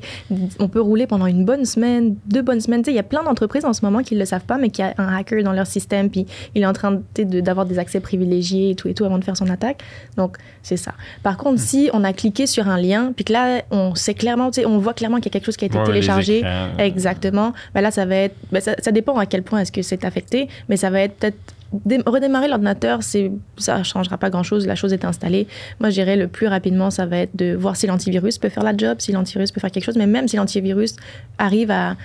[0.58, 2.82] on peut rouler pendant une bonne semaine, deux bonnes semaines.
[2.82, 4.58] Tu sais, Il y a plein d'entreprises en ce moment qui ne le savent pas,
[4.58, 7.66] mais qui a un hacker dans leur système, puis il est en train de- d'avoir
[7.66, 9.82] des accès privilégiés et tout et tout avant de faire son attaque.
[10.16, 10.92] Donc, c'est ça.
[11.22, 14.50] Par contre, si on a cliqué sur un lien, puis que là, on sait clairement,
[14.50, 16.38] tu sais, on voit clairement qu'il y a quelque chose qui a été Ouais, téléchargé,
[16.38, 16.68] écrans.
[16.92, 17.52] Exactement.
[17.74, 18.34] Ben là, ça va être.
[18.52, 21.36] ben ça, dépend à quel point est-ce que c'est affecté, mais ça va être peut-être.
[21.72, 24.66] dé- Redémarrer l'ordinateur, ça ne changera pas grand-chose.
[24.66, 25.46] La chose est installée.
[25.80, 28.62] Moi, je dirais le plus rapidement, ça va être de voir si l'antivirus peut faire
[28.64, 30.96] la job, si l'antivirus peut faire quelque chose, mais même si l'antivirus
[31.38, 31.96] arrive à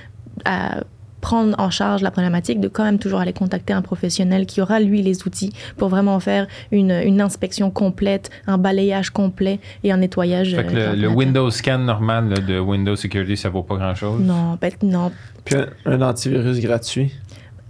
[1.21, 4.79] prendre en charge la problématique, de quand même toujours aller contacter un professionnel qui aura,
[4.79, 9.97] lui, les outils pour vraiment faire une, une inspection complète, un balayage complet et un
[9.97, 10.55] nettoyage.
[10.55, 11.07] Fait que euh, le.
[11.07, 14.21] Windows Scan normal là, de Windows Security, ça vaut pas grand-chose?
[14.21, 15.11] Non, ben, non,
[15.45, 17.11] Puis un, un antivirus gratuit?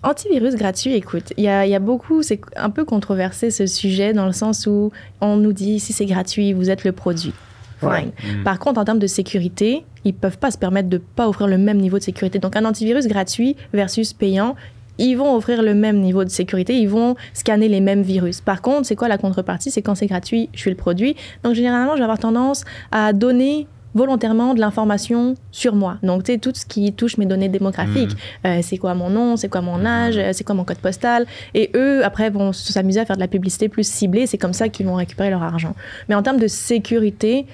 [0.04, 3.66] Antivirus gratuit, écoute, il y a, il y a beaucoup, c'est un peu controversé ce
[3.66, 7.34] sujet dans le sens où on nous dit si c'est gratuit, vous êtes le produit.
[7.80, 7.90] Fine.
[7.90, 8.06] Ouais.
[8.06, 8.44] Mm.
[8.44, 11.58] Par contre, en termes de sécurité, ils peuvent pas se permettre de pas offrir le
[11.58, 12.40] même niveau de sécurité.
[12.40, 14.56] Donc, un antivirus gratuit versus payant,
[14.98, 18.42] ils vont offrir le même niveau de sécurité, ils vont scanner les mêmes virus.
[18.42, 19.72] Par contre, c'est quoi la contrepartie?
[19.72, 21.16] C'est quand c'est gratuit, je suis le produit.
[21.44, 25.98] Donc, généralement, je vais avoir tendance à donner volontairement de l'information sur moi.
[26.04, 28.12] Donc, tu sais, tout ce qui touche mes données démographiques.
[28.46, 31.26] Euh, c'est quoi mon nom, c'est quoi mon âge, euh, c'est quoi mon code postal?
[31.54, 34.28] Et eux, après, vont s'amuser à faire de la publicité plus ciblée.
[34.28, 35.74] C'est comme ça qu'ils vont récupérer leur argent.
[36.10, 37.48] Mais en termes de sécurité,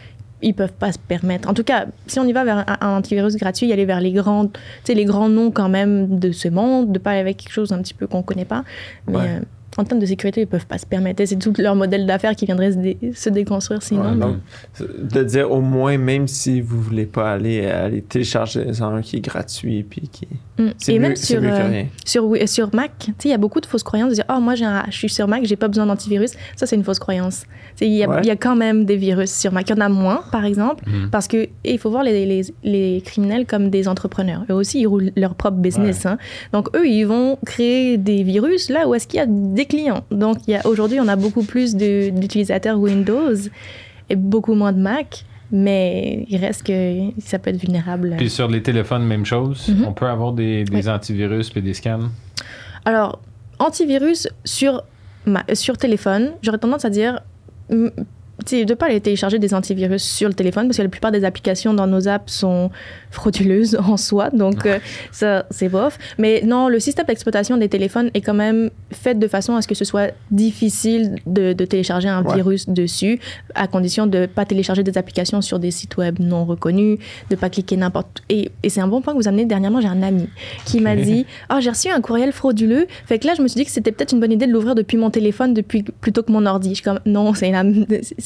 [0.43, 1.49] ils peuvent pas se permettre.
[1.49, 4.11] En tout cas, si on y va vers un, antivirus gratuit, y aller vers les
[4.11, 4.49] grands,
[4.87, 7.81] les grands noms quand même de ce monde, de pas aller avec quelque chose un
[7.81, 8.63] petit peu qu'on connaît pas.
[9.07, 9.21] Mais Ouais.
[9.27, 9.39] euh,
[9.77, 11.21] en termes de sécurité, ils peuvent pas se permettre.
[11.21, 14.11] Et C'est tout leur modèle d'affaires qui viendrait se, dé- se déconstruire sinon.
[14.11, 14.35] Ouais, donc,
[14.79, 19.21] de dire au moins, même si vous voulez pas aller, aller télécharger un qui est
[19.21, 20.27] gratuit, puis qui.
[20.59, 20.69] Mm.
[20.77, 21.85] C'est Et mieux, même sur, mieux que euh, rien.
[22.05, 24.39] sur, sur Mac, tu sais, il y a beaucoup de fausses croyances de dire Oh,
[24.39, 26.31] moi, un- je suis sur Mac, j'ai pas besoin d'antivirus.
[26.55, 27.43] Ça, c'est une fausse croyance.
[27.81, 28.19] Il y, a- Ouais.
[28.23, 29.67] il y a quand même des virus sur Mac.
[29.69, 31.09] Il y en a moins, par exemple, Mm.
[31.09, 34.43] parce que et il faut voir les, les, les criminels comme des entrepreneurs.
[34.49, 36.05] Eux aussi, ils roulent leur propre business.
[36.05, 36.17] hein.
[36.51, 40.03] Donc, eux, ils vont créer des virus là où est-ce qu'il y a des clients.
[40.11, 43.35] Donc, aujourd'hui, on a beaucoup plus d'utilisateurs Windows
[44.09, 45.25] et beaucoup moins de Mac.
[45.55, 48.15] Mais il reste que ça peut être vulnérable.
[48.17, 49.67] Puis sur les téléphones, même chose.
[49.69, 49.85] Mhm.
[49.87, 50.89] On peut avoir des, des Oui.
[50.89, 52.09] antivirus puis des scans.
[52.85, 53.21] Alors,
[53.59, 54.83] antivirus sur,
[55.27, 57.21] ma- sur téléphone, j'aurais tendance à dire
[58.43, 61.23] de ne pas aller télécharger des antivirus sur le téléphone parce que la plupart des
[61.25, 62.69] applications dans nos apps sont
[63.11, 64.29] frauduleuses en soi.
[64.31, 64.79] Donc, euh,
[65.11, 65.97] ça, c'est bof.
[66.17, 69.67] Mais non, le système d'exploitation des téléphones est quand même fait de façon à ce
[69.67, 72.35] que ce soit difficile de, de télécharger un Ouais.
[72.35, 73.19] virus dessus,
[73.55, 77.35] à condition de ne pas télécharger des applications sur des sites web non reconnus, de
[77.35, 79.45] ne pas cliquer n'importe Et, et c'est un bon point que vous amenez.
[79.45, 80.29] Dernièrement, j'ai un ami
[80.65, 82.87] qui m'a dit Ah, j'ai reçu un courriel frauduleux.
[83.05, 84.73] Fait que là, je me suis dit que c'était peut-être une bonne idée de l'ouvrir
[84.75, 86.69] depuis mon téléphone depuis, plutôt que mon ordi.
[86.69, 87.63] Je suis comme Non, c'est la-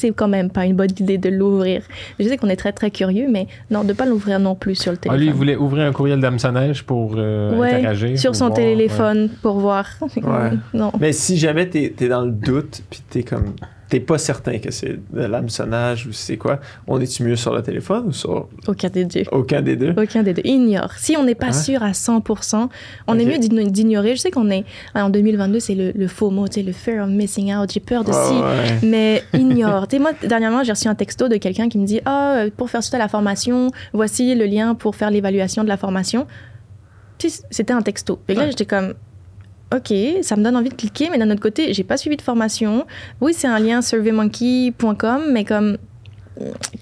[0.08, 1.82] c'est quand même pas une bonne idée de l'ouvrir.
[2.18, 4.92] Je sais qu'on est très, très curieux, mais non, de pas l'ouvrir non plus sur
[4.92, 5.20] le Ah, téléphone.
[5.20, 8.18] lui, il voulait ouvrir un courriel d'hameçonnage pour euh, Ouais, interagir.
[8.18, 8.64] sur pour son voir, ouais.
[8.64, 9.86] téléphone pour voir.
[10.16, 10.50] Ouais.
[10.74, 10.92] non.
[11.00, 13.54] Mais si jamais t'es es dans le doute, puis t'es comme.
[13.88, 17.62] T'es pas certain que c'est de l'hameçonnage ou c'est quoi, on est-tu mieux sur le
[17.62, 19.22] téléphone ou sur Aucun des deux.
[19.32, 19.94] aucun des deux?
[19.96, 20.42] Aucun des deux.
[20.44, 20.92] Ignore.
[20.98, 21.52] Si on n'est pas Ouais.
[21.54, 22.68] sûr à 100%,
[23.06, 24.14] on est mieux d'igno- d'ignorer.
[24.14, 24.64] Je sais qu'on est.
[24.94, 27.72] En 2022, c'est le, le faux mot, tu sais, le fear of missing out.
[27.72, 28.34] J'ai peur de Ouais, si.
[28.34, 28.78] ouais.
[28.82, 29.88] Mais ignore.
[29.88, 32.50] tu sais, moi, dernièrement, j'ai reçu un texto de quelqu'un qui me dit Ah, euh,
[32.54, 36.26] pour faire suite à la formation, voici le lien pour faire l'évaluation de la formation.
[37.18, 38.20] Puis c'était un texto.
[38.28, 38.94] Et là, j'étais comme
[39.74, 42.22] Ok, ça me donne envie de cliquer, mais d'un autre côté, j'ai pas suivi de
[42.22, 42.86] formation.
[43.20, 45.76] Oui, c'est un lien surveymonkey.com, mais comme.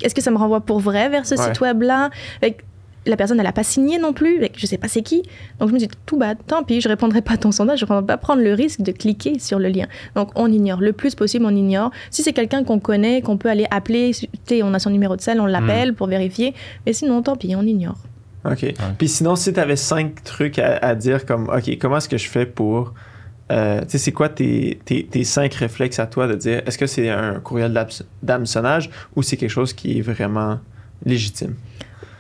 [0.03, 1.43] Est-ce que ça me renvoie pour vrai vers ce Ouais.
[1.47, 2.11] site web-là?
[3.09, 4.41] La personne, elle a pas signé non plus.
[4.57, 5.23] Je sais pas c'est qui.
[5.61, 7.79] Donc je me dis tout bas, tant pis, je répondrai pas à ton sondage.
[7.79, 9.87] Je ne vais pas prendre le risque de cliquer sur le lien.
[10.17, 10.81] Donc on ignore.
[10.81, 11.93] Le plus possible, on ignore.
[12.11, 14.11] Si c'est quelqu'un qu'on connaît, qu'on peut aller appeler,
[14.63, 16.53] on a son numéro de cell, on l'appelle pour vérifier.
[16.85, 17.97] Mais sinon, tant pis, on ignore.
[18.51, 18.75] OK.
[18.99, 22.19] Puis sinon, si tu avais cinq trucs à, à dire comme, OK, comment est-ce que
[22.19, 22.95] je fais pour...
[23.53, 26.79] euh, tu sais, c'est quoi tes, tes, tes cinq réflexes à toi de dire, est-ce
[26.79, 30.59] que c'est un courriel d'hameç- d'hameçonnage ou c'est quelque chose qui est vraiment
[31.05, 31.55] légitime?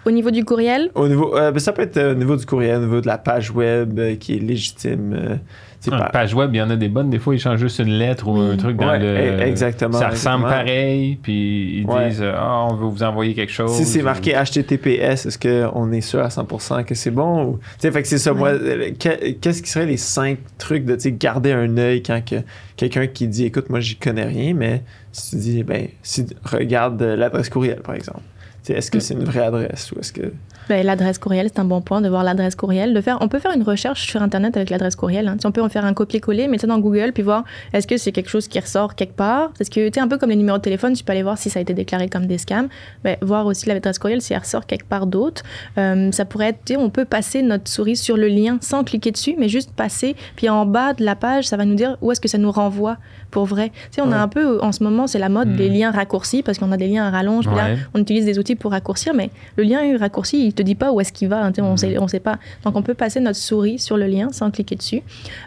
[0.04, 2.46] Au niveau du courriel, Au niveau, euh, ben, ça peut être euh, au niveau du
[2.46, 5.40] courriel, au niveau de la page web euh, qui est légitime.
[5.76, 7.10] Euh, c'est Une pas- page web, il y en a des bonnes.
[7.10, 9.06] Des fois, ils changent juste une lettre ou un truc dans Ouais, le.
[9.06, 10.64] e- exactement, Ça ressemble exactement.
[10.64, 12.08] pareil, puis ils Ouais.
[12.08, 13.72] disent Ah, on veut vous envoyer quelque chose.
[13.72, 17.44] Si c'est ou- marqué HTTPS, est-ce qu'on est sûr à 100% que c'est bon?
[17.44, 17.58] Ou...
[17.58, 18.32] Tu sais, fait que c'est ça.
[18.32, 22.02] Moi, euh, que- qu'est-ce qui serait les cinq trucs de tu sais, garder un œil
[22.02, 22.36] quand que
[22.76, 27.00] quelqu'un qui dit écoute, moi, j'y connais rien, mais si tu dis, ben, si, regarde
[27.02, 28.20] euh, l'adresse courriel, par exemple.
[28.64, 29.00] Tu sais, Est-ce que Mm.
[29.00, 30.32] c'est une vraie adresse ou est-ce que.
[30.68, 32.92] Ben, l'adresse courriel, c'est un bon point de voir l'adresse courriel.
[32.94, 35.28] De faire, on peut faire une recherche sur Internet avec l'adresse courriel.
[35.28, 35.36] hein.
[35.40, 37.96] Si on peut en faire un copier-coller, mettre ça dans Google, puis voir est-ce que
[37.96, 39.52] c'est quelque chose qui ressort quelque part?
[39.58, 41.38] Parce que, tu sais, un peu comme les numéros de téléphone, tu peux aller voir
[41.38, 42.68] si ça a été déclaré comme des scams.
[43.04, 45.42] Ben, voir aussi l'adresse courriel si elle ressort quelque part d'autre.
[45.78, 48.82] Euh, ça pourrait être, tu sais, on peut passer notre souris sur le lien sans
[48.84, 50.16] cliquer dessus, mais juste passer.
[50.36, 52.50] Puis en bas de la page, ça va nous dire où est-ce que ça nous
[52.50, 52.96] renvoie
[53.30, 53.68] pour vrai.
[53.90, 55.56] Tu sais, on a un peu, en ce moment, c'est la mode Hmm.
[55.56, 57.46] des liens raccourcis parce qu'on a des liens à rallonge.
[57.46, 60.92] Puis là, on utilise des outils pour raccourcir, mais le lien raccourci, te dit pas
[60.92, 61.44] où est-ce qu'il va.
[61.44, 62.38] hein, on sait, on sait pas.
[62.64, 65.02] Donc, on peut passer notre souris sur le lien sans cliquer dessus.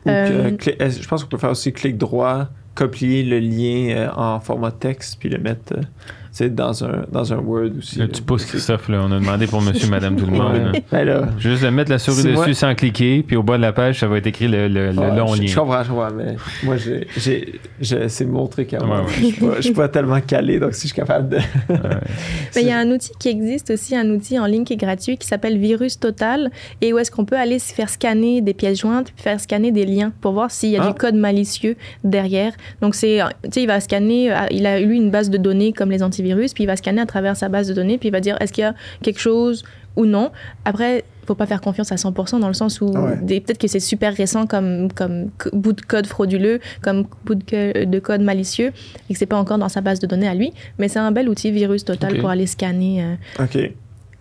[0.05, 4.09] Ou Euh, euh, je pense qu'on peut faire aussi clic droit, copier le lien euh,
[4.15, 5.75] en format texte, puis le mettre
[6.39, 7.99] sais, dans, un, dans un Word aussi.
[7.99, 9.01] Là, tu pousses Christophe, là.
[9.07, 10.71] On a demandé pour monsieur, madame, tout le monde.
[10.73, 10.83] Ouais.
[10.91, 13.61] Ben là, Juste de mettre la souris dessus moi- sans cliquer, puis au bas de
[13.61, 15.47] la page, ça va être écrit le, le- le ouais, long je, lien.
[15.47, 19.01] je comprends, je comprends, mais moi, j'ai, c'est mon truc à moi.
[19.01, 19.11] Ouais, ouais.
[19.19, 21.37] Je suis pas- je suis pas tellement calé, donc si je suis capable de...
[22.55, 24.77] Mais il y a un outil qui existe aussi, un outil en ligne qui est
[24.77, 26.49] gratuit qui s'appelle Virus Total
[26.81, 29.71] et où est-ce qu'on peut aller se faire scanner des pièces jointes puis faire scanner
[29.71, 30.87] des liens pour voir s'il y a Ah.
[30.87, 32.53] du code malicieux derrière.
[32.81, 35.73] Donc c'est, tu sais, il va scanner, euh, il a lui une base de données
[35.73, 38.11] comme les antivirus puis il va scanner à travers sa base de données puis il
[38.11, 39.63] va dire est-ce qu'il y a quelque chose
[39.95, 40.31] ou non.
[40.65, 43.17] Après, faut pas faire confiance à 100% dans le sens où Ouais.
[43.21, 44.87] des- peut-être que c'est super récent comme,
[45.53, 48.71] bout de code frauduleux, comme bout de, code malicieux
[49.09, 50.53] et que c'est pas encore dans sa base de données à lui.
[50.77, 53.03] Mais c'est un bel outil Virus Total pour aller scanner.
[53.03, 53.43] euh.
[53.43, 53.71] OK.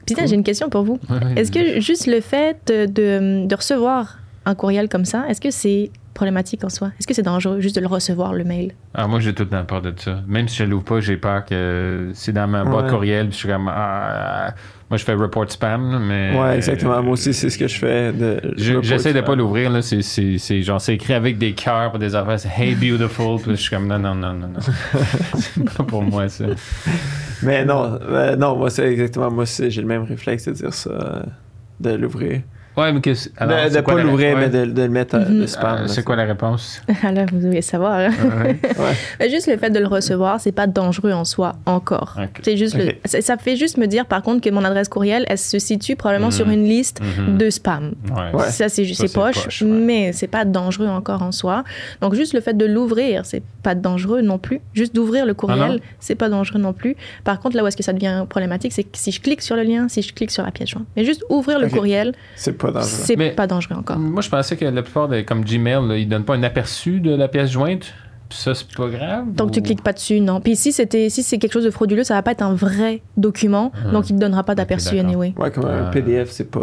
[0.07, 0.29] Putain, Cool.
[0.29, 0.99] j'ai une question pour vous.
[1.11, 1.41] Ouais, ouais.
[1.41, 6.65] Est-ce que juste le fait de recevoir un courriel comme ça, est-ce que c'est problématique
[6.65, 6.89] en soi?
[6.99, 8.73] Est-ce que c'est dangereux juste de le recevoir, le mail?
[8.95, 10.21] Ah, moi, j'ai tout le temps peur de ça.
[10.27, 12.91] Même si je l'ouvre pas, j'ai peur que c'est dans ma boîte Ouais.
[12.91, 13.71] courriel, puis je suis comme.
[13.73, 14.53] ah,
[14.91, 16.37] moi, je fais report spam, mais.
[16.39, 17.01] Ouais, exactement.
[17.03, 18.13] Moi aussi, c'est ce que je fais.
[18.13, 19.27] De, Je- report J'essaie de spam.
[19.27, 19.81] pas l'ouvrir, là.
[19.83, 22.41] C'est, c'est, c'est genre, c'est écrit avec des cœurs pour des affaires.
[22.41, 23.41] C'est Hey Beautiful.
[23.41, 24.61] Puis je suis comme, non, non, non, non, non.
[25.37, 26.47] c'est pas pour moi, ça.
[27.43, 29.31] Mais non, euh, non, moi, c'est exactement...
[29.31, 31.23] Moi, c'est- j'ai le même réflexe de dire ça,
[31.81, 32.41] de l'ouvrir.
[32.79, 33.01] Ouais, mais
[33.39, 34.49] alors, de quoi pas l'ouvrir, ouais.
[34.49, 35.41] mais de, de le mettre Mhm.
[35.41, 35.77] le spam.
[35.79, 36.81] Ah, là, c'est quoi la réponse?
[37.03, 37.95] Ah là, vous devez savoir.
[37.95, 38.11] hein.
[38.43, 38.59] Ouais.
[38.79, 38.95] Ouais.
[39.21, 42.17] Mais Juste le fait de le recevoir, c'est pas dangereux en soi encore.
[42.43, 45.25] C'est juste le- ça, ça fait juste me dire par contre que mon adresse courriel,
[45.29, 46.33] elle se situe probablement Mhm.
[46.33, 47.37] sur une liste Mhm.
[47.39, 47.93] de spam.
[48.15, 48.49] Ouais.
[48.51, 49.69] Ça, c'est juste c'est c'est poche, poche, ouais.
[49.69, 51.65] mais c'est pas dangereux encore en soi.
[52.01, 54.61] Donc, juste le fait de l'ouvrir, c'est pas dangereux non plus.
[54.75, 56.97] Juste d'ouvrir le Ah courriel, c'est pas dangereux non plus.
[57.25, 59.57] Par contre, là où est-ce que ça devient problématique, c'est que si je clique sur
[59.57, 60.87] le lien, si je clique sur la pièce jointe.
[60.97, 62.89] Mais juste ouvrir le courriel, C'est pas dangereux.
[62.91, 63.99] c'est Mais- pas dangereux encore.
[63.99, 67.01] Moi, je pensais que la plupart, des, comme Gmail, là, ils donnent pas un aperçu
[67.01, 67.93] de la pièce jointe.
[68.29, 69.33] Puis ça, c'est pas grave.
[69.33, 70.43] Donc, tu ou- cliques pas dessus, non.
[70.43, 73.01] Puis si c'était si c'est quelque chose de frauduleux, ça va pas être un vrai
[73.17, 73.93] document, Mhm.
[73.93, 75.09] donc il te donnera pas d'aperçu d'accord.
[75.09, 75.33] anyway.
[75.39, 76.61] Ouais, comme un Euh, PDF, c'est pas,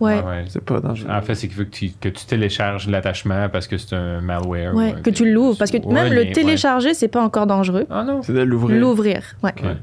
[0.00, 0.22] Ouais.
[0.24, 0.44] Ah ouais.
[0.48, 1.10] c'est pas dangereux.
[1.10, 4.22] En fait, c'est qu'il veut que tu, que tu télécharges l'attachement parce que c'est un
[4.22, 4.74] malware.
[4.74, 5.58] Ouais, ou un que tu l'ouvres.
[5.58, 6.32] Parce que Ouais, même le ouais.
[6.32, 7.84] télécharger, c'est pas encore dangereux.
[7.90, 8.22] Ah non.
[8.22, 8.80] C'est de l'ouvrir.
[8.80, 9.52] L'ouvrir, ouais.
[9.62, 9.76] Ouais.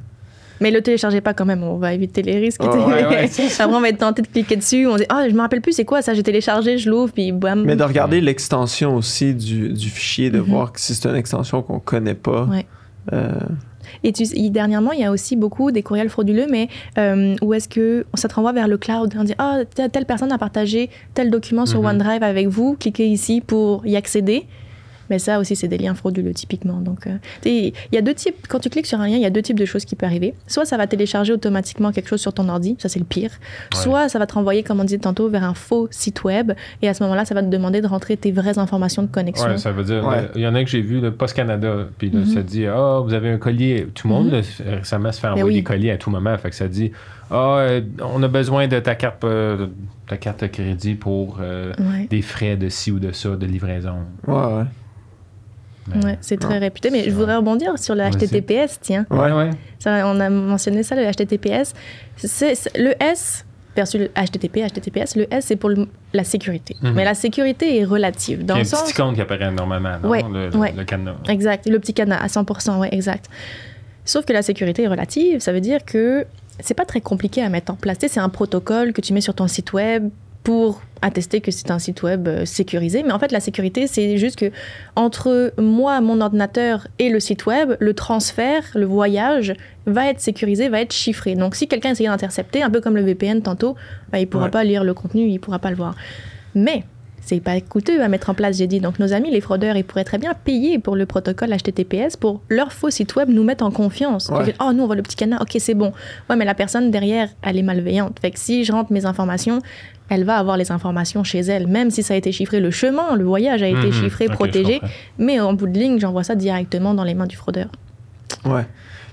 [0.61, 2.61] Mais le téléchargez pas quand même, on va éviter les risques.
[2.63, 3.29] Oh, ouais, ouais.
[3.59, 4.87] Après, on va être tenté de cliquer dessus.
[4.87, 7.31] On dit, ah, je me rappelle plus, c'est quoi ça J'ai téléchargé, je l'ouvre, puis
[7.31, 7.63] bam.
[7.65, 10.45] Mais de regarder l'extension aussi du, du fichier, de Mhm.
[10.45, 12.43] voir si c'est une extension qu'on connaît pas.
[12.45, 12.65] Ouais.
[13.13, 13.31] euh,
[14.03, 16.67] Et tu, dernièrement, il y a aussi beaucoup des courriels frauduleux, mais
[16.97, 19.13] euh, où est-ce que ça te renvoie vers le cloud?
[19.17, 21.85] On dit, ah, telle, telle personne a partagé tel document sur Mhm.
[21.87, 24.45] OneDrive avec vous, cliquez ici pour y accéder.
[25.09, 26.79] Mais ça aussi, c'est des liens frauduleux, typiquement.
[26.81, 28.47] Donc, euh, tu sais, il y a deux types.
[28.47, 30.07] Quand tu cliques sur un lien, il y a deux types de choses qui peuvent
[30.09, 30.33] arriver.
[30.47, 33.31] Soit ça va télécharger automatiquement quelque chose sur ton ordi, ça c'est le pire.
[33.73, 33.79] Ouais.
[33.81, 36.51] Soit ça va te renvoyer, comme on disait tantôt, vers un faux site web.
[36.81, 39.47] Et à ce moment-là, ça va te demander de rentrer tes vraies informations de connexion.
[39.47, 40.05] Ouais, ça veut dire.
[40.05, 40.21] Ouais.
[40.23, 42.25] là, Il y en a que j'ai vu, là, Post Canada, puis là, Mhm.
[42.25, 43.87] ça dit Ah, vous avez un collier.
[43.93, 44.31] Tout le monde, Mhm.
[44.33, 44.41] là,
[44.77, 45.55] récemment, se fait Ben envoyer oui.
[45.55, 46.37] des colis à tout moment.
[46.37, 46.91] Fait que ça dit
[47.31, 49.69] Ah, euh, on a besoin de ta carte, euh, de
[50.07, 52.07] ta carte de crédit pour euh, Ouais.
[52.09, 53.97] des frais de ci ou de ça, de livraison.
[54.27, 54.63] ouais, ouais.
[56.03, 56.59] Ouais, c'est très Ouais.
[56.59, 56.91] réputé.
[56.91, 58.03] Mais je voudrais rebondir sur le.
[58.03, 59.05] HTTPS, tiens.
[59.09, 59.49] Ouais, ouais.
[59.79, 61.73] Ça, on a mentionné ça, le HTTPS.
[62.17, 66.75] C'est, c'est- le S versus le HTTP, HTTPS, le S, c'est pour le- la sécurité.
[66.81, 66.93] Mhm.
[66.93, 68.45] Mais la sécurité est relative.
[68.45, 68.83] Dans Il y a le un sens...
[68.83, 70.09] petit icône qui apparaît normalement, non?
[70.09, 70.73] Ouais, le, le- ouais.
[70.75, 71.15] le cadenas.
[71.29, 73.25] Exact, le petit cadenas, à 100%, ouais, exact.
[74.05, 76.25] Sauf que la sécurité est relative, ça veut dire que
[76.59, 77.97] c'est pas très compliqué à mettre en place.
[77.99, 80.09] Tu sais, c'est un protocole que tu mets sur ton site web
[80.49, 83.03] pour attester que c'est un site web euh, sécurisé.
[83.03, 84.49] Mais en fait, la sécurité, c'est juste que
[84.95, 89.53] entre moi, mon ordinateur et le site web, le transfert, le voyage
[89.85, 91.35] va être sécurisé, va être chiffré.
[91.35, 93.75] Donc, si quelqu'un essaye d'intercepter, un peu comme le VPN tantôt,
[94.11, 94.49] bah, il pourra Ouais.
[94.49, 95.93] pas lire le contenu, il pourra pas le voir.
[96.55, 96.83] Mais
[97.21, 98.79] c'est pas coûteux à mettre en place, j'ai dit.
[98.79, 102.41] Donc, nos amis, les fraudeurs, ils pourraient très bien payer pour le protocole HTTPS pour
[102.49, 104.29] leur faux site web nous mettre en confiance.
[104.29, 104.53] Ouais.
[104.61, 105.91] Oh, nous, on voit le petit canard, ok, c'est bon.
[106.29, 108.17] Ouais, mais la personne derrière, elle est malveillante.
[108.19, 109.59] Fait que si je rentre mes informations,
[110.09, 112.59] elle va avoir les informations chez elle, même si ça a été chiffré.
[112.59, 113.91] Le chemin, le voyage a été Mhm.
[113.93, 114.81] chiffré, protégé.
[115.19, 117.67] Mais en bout de ligne, j'envoie ça directement dans les mains du fraudeur.
[118.45, 118.65] Ouais.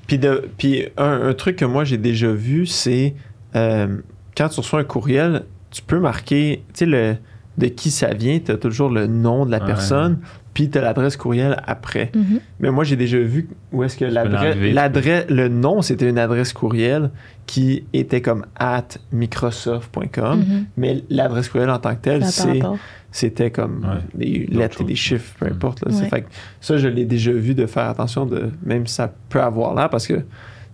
[0.07, 3.15] Puis, de, puis un, un truc que moi j'ai déjà vu, c'est
[3.57, 3.99] euh,
[4.37, 7.17] quand tu reçois un courriel, tu peux marquer, tu sais, le,
[7.59, 9.67] de qui ça vient, tu as toujours le nom de la Ouais.
[9.67, 10.19] personne,
[10.55, 12.11] puis tu as l'adresse courriel après.
[12.15, 12.41] Mhm.
[12.61, 17.11] Mais moi, j'ai déjà vu où est-ce que l'adresse, le nom, c'était une adresse courriel
[17.47, 20.65] qui était comme at microsoft.com, Mhm.
[20.77, 22.61] mais l'adresse courriel en tant que telle, c'est,
[23.11, 24.01] c'était comme Ouais.
[24.27, 25.85] des D'autres lettres et des chiffres, peu importe.
[25.85, 25.93] là.
[25.93, 26.09] C'est Ouais.
[26.09, 26.29] fait que
[26.61, 29.89] ça, je l'ai déjà vu de faire attention, de même si ça peut avoir l'air,
[29.91, 30.23] parce que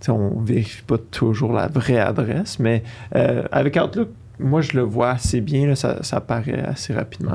[0.09, 2.83] on vérifie pas toujours la vraie adresse, mais
[3.15, 7.31] euh, avec Outlook, moi, je le vois assez bien, là, ça, ça apparaît assez rapidement.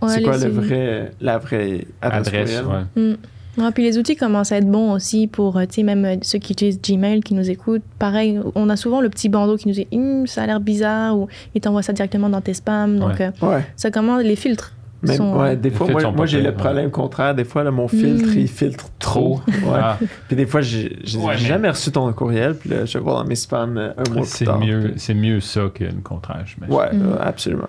[0.00, 2.86] Ouais, c'est quoi le vrai, la vraie adresse, Adresse, courriel?
[2.96, 3.02] ouais.
[3.12, 3.16] Mm.
[3.60, 6.14] Ouais, puis les outils commencent à être bons aussi pour, euh, tu sais, même euh,
[6.22, 7.82] ceux qui utilisent Gmail, qui nous écoutent.
[7.98, 11.18] Pareil, on a souvent le petit bandeau qui nous dit Hum, ça a l'air bizarre
[11.18, 11.26] ou
[11.56, 13.00] il t'envoie ça directement dans tes spams.
[13.00, 13.32] Donc, Ouais.
[13.42, 13.66] euh, Ouais.
[13.74, 15.38] ça commence, les filtres Même, sont.
[15.38, 16.52] ouais, des Les fois, moi, j'ai le ouais.
[16.56, 17.32] problème contraire.
[17.34, 18.38] Des fois, là, mon filtre, Mm.
[18.38, 19.40] il filtre trop.
[19.46, 19.52] Ouais.
[19.80, 19.96] Ah,
[20.26, 22.54] Puis des fois, j'ai jamais reçu ton courriel.
[22.56, 24.58] Puis là, je vais voir dans mes spams euh, un mois plus c'est tard.
[24.58, 26.74] mieux, Puis- c'est mieux ça que le contraire, j'imagine.
[26.74, 27.02] Ouais, Mm.
[27.12, 27.68] euh, absolument.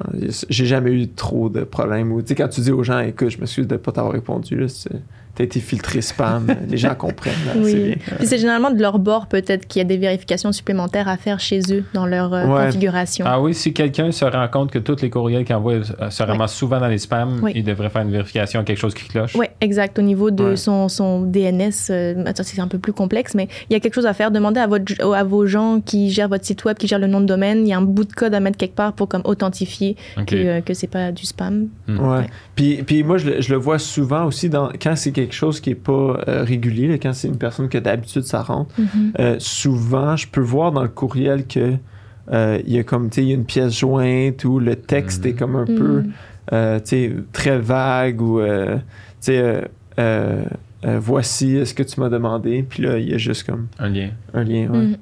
[0.50, 2.12] J'ai jamais eu trop de problèmes.
[2.12, 4.56] Ou, tu sais, quand tu dis aux gens, écoute, je m'excuse de pas t'avoir répondu,
[4.56, 4.90] là, c'est-
[5.40, 7.34] t'as été filtré spam, les gens comprennent.
[7.48, 7.96] là, Oui.
[8.18, 11.40] Puis c'est généralement de leur bord peut-être qu'il y a des vérifications supplémentaires à faire
[11.40, 12.66] chez eux dans leur euh, Ouais.
[12.66, 13.26] configuration.
[13.28, 15.76] Ah oui, si quelqu'un se rend compte que tous les courriels qu'il envoie
[16.10, 17.54] se ramassent souvent dans les spams, Oui.
[17.56, 19.34] il devrait faire une vérification, quelque chose qui cloche.
[19.36, 19.98] Oui, exact.
[19.98, 20.56] Au niveau de Ouais.
[20.58, 23.94] son, son DNS, euh, attends, c'est un peu plus complexe, mais il y a quelque
[23.96, 24.32] chose à faire.
[24.32, 27.22] Demandez à, votre, à vos gens qui gèrent votre site web, qui gèrent le nom
[27.22, 29.22] de domaine, il y a un bout de code à mettre quelque part pour comme
[29.24, 29.96] authentifier
[30.28, 31.68] que, euh, que c'est pas du spam.
[31.88, 31.98] Ouais.
[31.98, 32.26] Ouais.
[32.56, 35.60] Puis, puis moi, je, le- je le vois souvent aussi dans, quand c'est quelque chose
[35.60, 38.74] qui est pas euh, régulier, là, quand c'est une personne que d'habitude ça rentre.
[38.80, 39.14] Mhm.
[39.20, 41.74] Euh, souvent, je peux voir dans le courriel que
[42.32, 44.76] euh, il y a comme, tu sais, il y a une pièce jointe ou le
[44.76, 45.32] texte Mhm.
[45.32, 46.04] est comme un peu,
[46.52, 46.56] tu
[46.86, 48.82] sais, très vague ou, euh, tu
[49.22, 49.62] sais, euh,
[50.00, 50.44] euh,
[50.86, 52.64] euh, voici ce que tu m'as demandé?
[52.68, 54.10] Puis là, il y a juste comme Un lien.
[54.34, 54.68] un lien.
[54.70, 54.96] ouais.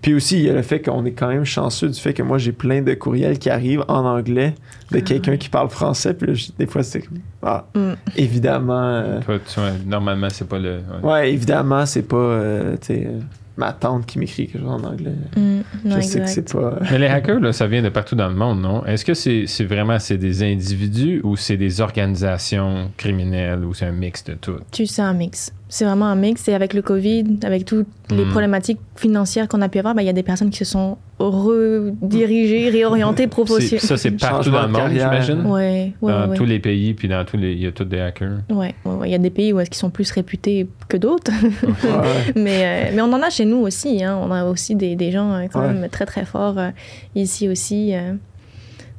[0.00, 2.22] Puis aussi, il y a le fait qu'on est quand même chanceux du fait que
[2.22, 4.54] moi, j'ai plein de courriels qui arrivent en anglais
[4.92, 5.38] de Ah quelqu'un ouais.
[5.38, 6.14] qui parle français.
[6.14, 7.02] Puis là, je- des fois, c'est
[7.42, 7.96] ah, Mhm.
[8.16, 8.80] évidemment.
[8.80, 10.80] euh, tu normalement, c'est pas le.
[11.02, 11.10] ouais.
[11.10, 13.18] ouais, évidemment, c'est pas, euh, euh,
[13.56, 15.10] ma tante qui m'écrit quelque chose en anglais.
[15.36, 15.62] Mhm.
[15.84, 16.78] Je Non, sais que c'est pas.
[16.92, 18.84] Mais les hackers, là, ça vient de partout dans le monde, non?
[18.86, 23.86] Est-ce que c'est c'est vraiment c'est des individus ou c'est des organisations criminelles ou c'est
[23.86, 24.56] un mix de tout?
[24.70, 25.52] Tu sais, un mix.
[25.70, 26.48] C'est vraiment un mix.
[26.48, 28.30] Et avec le Covid, avec toutes les Mhm.
[28.30, 30.96] problématiques financières qu'on a pu avoir, ben, il y a des personnes qui se sont
[31.18, 33.86] redirigées, réorientées C'est- professionnellement.
[33.88, 35.46] Ça, c'est partout dans le de monde, j'imagine?
[35.46, 36.36] Ouais, ouais, dans ouais.
[36.36, 37.52] tous les pays, puis dans tous les.
[37.52, 38.38] Il y a tous des hackers.
[38.50, 38.74] Ouais.
[39.04, 41.32] Il y a des pays où est-ce qu'ils sont plus réputés que d'autres.
[41.32, 42.32] Ouais.
[42.36, 44.02] mais, euh, mais on en a chez nous aussi.
[44.02, 44.18] Hein.
[44.22, 45.72] On a aussi des, des gens euh, quand Ouais.
[45.72, 46.70] même très, très forts euh,
[47.14, 47.94] ici aussi.
[47.94, 48.14] euh,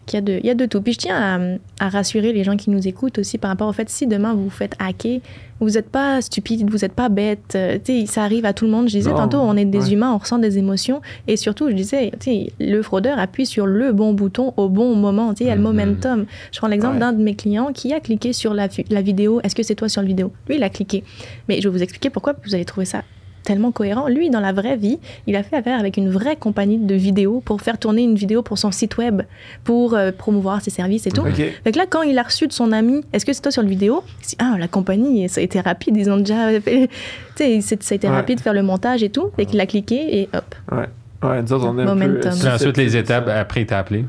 [0.09, 0.81] qu'il y a de, il y a de tout.
[0.81, 3.73] Puis je tiens à, à rassurer les gens qui nous écoutent aussi par rapport au
[3.73, 5.19] fait, si demain vous vous faites hacker,
[5.61, 7.53] vous n'êtes pas stupide, vous n'êtes pas bête.
[7.55, 8.87] euh, ça arrive à tout le monde.
[8.89, 9.93] Je disais Non, tantôt, on est des ouais.
[9.93, 11.01] humains, on ressent des émotions.
[11.27, 12.11] Et surtout, je disais,
[12.59, 15.33] le fraudeur appuie sur le bon bouton au bon moment.
[15.39, 15.67] Il y a le Mhm.
[15.67, 16.25] momentum.
[16.51, 16.99] Je prends l'exemple Ouais.
[17.01, 19.41] d'un de mes clients qui a cliqué sur la, la vidéo.
[19.43, 20.31] Est-ce que c'est toi sur la vidéo?
[20.47, 21.03] Lui, il a cliqué.
[21.47, 23.03] Mais je vais vous expliquer pourquoi vous allez trouver ça
[23.43, 24.07] tellement cohérent.
[24.07, 27.41] Lui, dans la vraie vie, il a fait affaire avec une vraie compagnie de vidéos
[27.43, 29.21] pour faire tourner une vidéo pour son site web,
[29.63, 31.21] pour euh, promouvoir ses services et tout.
[31.21, 31.35] Ok.
[31.63, 33.61] Fait que là, quand il a reçu de son ami, est-ce que c'est toi sur
[33.63, 34.03] le vidéo?
[34.21, 36.89] Il s'est dit, Ah, la compagnie, ça a été rapide, ils ont déjà fait.
[37.35, 38.13] Tu sais, ça a été Ouais.
[38.15, 39.29] rapide de faire le montage et tout.
[39.37, 40.55] Fait qu'il a cliqué et hop.
[40.73, 40.87] Ouais.
[41.21, 42.31] Ouais, nous autres, on est un Momentum.
[42.31, 42.37] peu.
[42.39, 44.05] Puis ensuite, les étapes, après, il t'a appelé.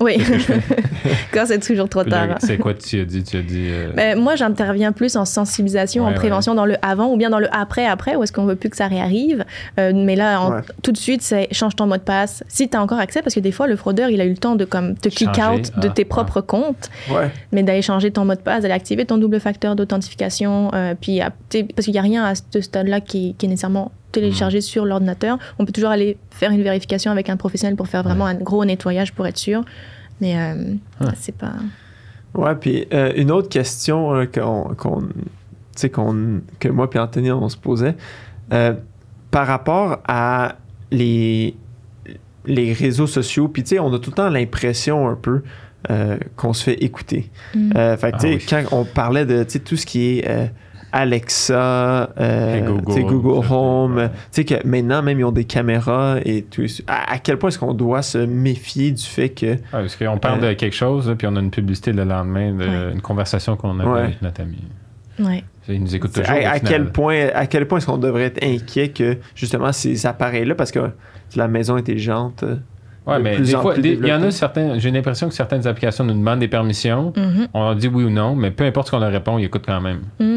[0.00, 0.16] Oui.
[1.32, 2.36] quand c'est toujours trop tard.
[2.38, 3.22] C'est quoi tu as dit?
[3.22, 3.66] Tu as dit.
[3.68, 7.28] euh, Ben, moi, j'interviens plus en sensibilisation, Ouais, en prévention dans le avant ou bien
[7.30, 9.44] dans le après après, où est-ce qu'on veut plus que ça réarrive.
[9.78, 10.60] Euh, mais là, en- Ouais.
[10.82, 12.42] tout de suite, c'est change ton mot de passe.
[12.48, 14.36] Si tu as encore accès, parce que des fois, le fraudeur, il a eu le
[14.38, 17.30] temps de comme te kick Changer, out de ah, tes propres comptes, Ouais.
[17.52, 20.70] mais d'aller changer ton mot de passe, d'aller activer ton double facteur d'authentification.
[20.74, 23.92] euh, puis, sais, parce qu'il n'y a rien à ce stade-là qui, qui est nécessairement
[24.14, 25.38] téléchargé sur l'ordinateur.
[25.58, 28.64] On peut toujours aller faire une vérification avec un professionnel pour faire vraiment un gros
[28.64, 29.62] nettoyage pour être sûr.
[30.20, 31.12] Mais euh, Ah.
[31.18, 31.52] c'est pas.
[32.34, 35.02] Ouais, puis euh, une autre question euh, qu'on,
[35.76, 37.94] sais, qu'on, que moi et Anthony, on se posait,
[38.52, 38.74] euh,
[39.30, 40.56] par rapport à
[40.90, 41.54] les,
[42.46, 45.42] les réseaux sociaux, puis tu sais, on a tout le temps l'impression un peu
[45.90, 47.30] euh, qu'on se fait écouter.
[47.54, 47.72] Mm.
[47.76, 48.64] Euh, fait que, Ah tu sais, oui.
[48.68, 50.46] quand on parlait de tout ce qui est euh,
[50.94, 52.60] Alexa, euh,
[53.02, 54.08] Google Home, ouais.
[54.08, 56.64] tu sais que maintenant même ils ont des caméras et tout.
[56.86, 60.44] À, à quel point est-ce qu'on doit se méfier du fait que parce qu'on parle
[60.44, 62.92] Euh, de quelque chose, puis on a une publicité le lendemain, de, Ouais.
[62.92, 64.00] une conversation qu'on avait Ouais.
[64.00, 64.58] avec notre ami.
[65.18, 65.44] Ouais.
[65.68, 66.36] Il nous écoute T'sais, toujours.
[66.46, 70.54] à, quel point, à quel point est-ce qu'on devrait être inquiet que justement ces appareils-là,
[70.54, 70.90] parce que
[71.36, 72.56] la maison intelligente, euh,
[73.18, 74.78] de mais plus des fois, il y en a certains.
[74.78, 77.12] J'ai l'impression que certaines applications nous demandent des permissions.
[77.16, 77.48] Mhm.
[77.52, 79.66] On leur dit oui ou non, mais peu importe ce qu'on leur répond, ils écoutent
[79.66, 80.00] quand même.
[80.18, 80.24] Mm.
[80.24, 80.33] Ouais.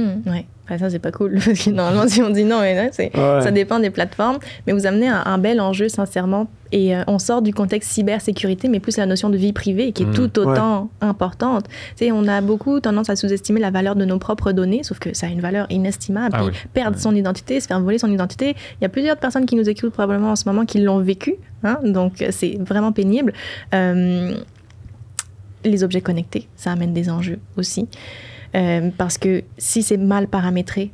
[0.69, 1.33] Enfin, ça, c'est pas cool.
[1.45, 3.41] Parce que normalement, si on dit non, mais non, Ouais.
[3.41, 4.37] ça dépend des plateformes.
[4.67, 6.47] Mais vous amenez un, un bel enjeu, sincèrement.
[6.73, 10.03] Et euh, on sort du contexte cybersécurité, mais plus la notion de vie privée, qui
[10.03, 10.13] est Mm.
[10.13, 11.67] tout autant importante.
[11.95, 14.99] Tu sais, on a beaucoup tendance à sous-estimer la valeur de nos propres données, sauf
[14.99, 16.35] que ça a une valeur inestimable.
[16.37, 16.51] Ah oui.
[16.73, 18.49] Perdre son identité, se faire voler son identité.
[18.81, 21.35] Il y a plusieurs personnes qui nous écoutent probablement en ce moment qui l'ont vécu.
[21.63, 23.31] hein, donc, c'est vraiment pénible.
[23.73, 24.33] Euh,
[25.63, 27.87] les objets connectés, ça amène des enjeux aussi.
[28.55, 30.91] Euh, parce que si c'est mal paramétré,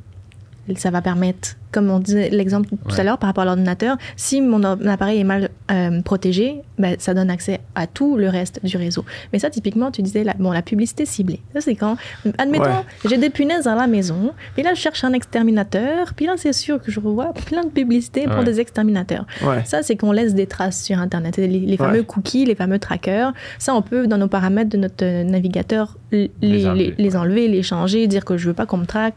[0.76, 3.00] ça va permettre, comme on disait l'exemple tout Ouais.
[3.00, 7.14] à l'heure par rapport à l'ordinateur, si mon appareil est mal euh, protégé, ben, ça
[7.14, 9.04] donne accès à tout le reste du réseau.
[9.32, 11.40] Mais ça, typiquement, tu disais, la, bon, la publicité ciblée.
[11.54, 11.96] Ça, c'est quand,
[12.38, 13.08] admettons, Ouais.
[13.10, 16.52] j'ai des punaises à la maison, puis là, je cherche un exterminateur, puis là, c'est
[16.52, 18.44] sûr que je revois plein de publicités pour Ouais.
[18.44, 19.26] des exterminateurs.
[19.64, 21.36] Ça, c'est qu'on laisse des traces sur Internet.
[21.36, 25.04] Les, les fameux cookies, les fameux trackers, ça, on peut, dans nos paramètres de notre
[25.04, 28.78] euh, navigateur, les, les, enlever, les enlever, les changer, dire que je veux pas qu'on
[28.78, 29.14] me traque.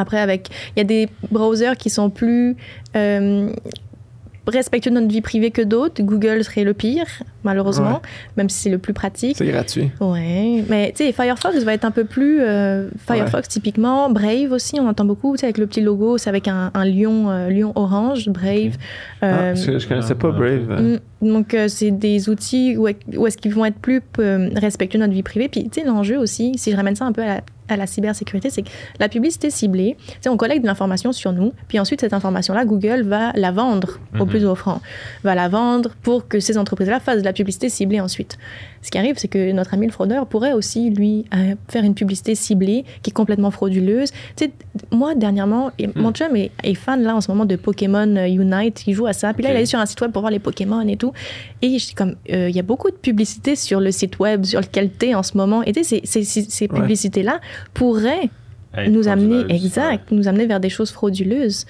[0.00, 2.56] Après, avec, il y a des browsers qui sont plus
[2.96, 3.50] euh,
[4.46, 6.02] respectueux de notre vie privée que d'autres.
[6.02, 7.04] Google serait le pire,
[7.44, 8.00] malheureusement,
[8.38, 9.36] même si c'est le plus pratique.
[9.36, 9.90] C'est gratuit.
[10.00, 12.40] Ouais, mais tu sais, Firefox va être un peu plus.
[12.40, 14.08] euh, Firefox, typiquement.
[14.08, 16.84] Brave aussi, on entend beaucoup, tu sais, avec le petit logo, c'est avec un, un
[16.86, 18.78] lion, euh, lion orange, Brave.
[19.20, 20.80] Ah, Euh, parce que je connaissais pas Brave.
[21.20, 22.88] Mm, Donc, euh, c'est des outils où,
[23.18, 25.48] où est-ce qu'ils vont être plus euh, respectueux de notre vie privée.
[25.48, 27.86] Puis, tu sais, l'enjeu aussi, si je ramène ça un peu à la, à la
[27.86, 29.96] cybersécurité, c'est que la publicité ciblée,
[30.26, 34.24] on collecte de l'information sur nous, puis ensuite, cette information-là, Google va la vendre au
[34.24, 34.28] Mhm.
[34.28, 34.80] plus offrant,
[35.24, 38.38] va la vendre pour que ces entreprises-là fassent de la publicité ciblée ensuite.
[38.82, 41.94] Ce qui arrive, c'est que notre ami le fraudeur pourrait aussi, lui, euh, faire une
[41.94, 44.10] publicité ciblée qui est complètement frauduleuse.
[44.36, 44.52] Tu sais,
[44.92, 48.26] moi, dernièrement, et mon chum est, est fan, là, en ce moment, de Pokémon euh,
[48.26, 49.34] Unite, il joue à ça.
[49.34, 51.12] Puis là, il est sur un site web pour voir les Pokémon et tout.
[51.62, 54.60] Et je comme, euh, il y a beaucoup de publicité sur le site web, sur
[54.60, 55.62] lequel tu es en ce moment.
[55.64, 56.80] Et tu sais, ces, ces, ces Ouais.
[56.80, 57.40] publicités-là
[57.74, 58.28] pourraient
[58.88, 61.66] nous amener, exact, nous amener vers des choses frauduleuses.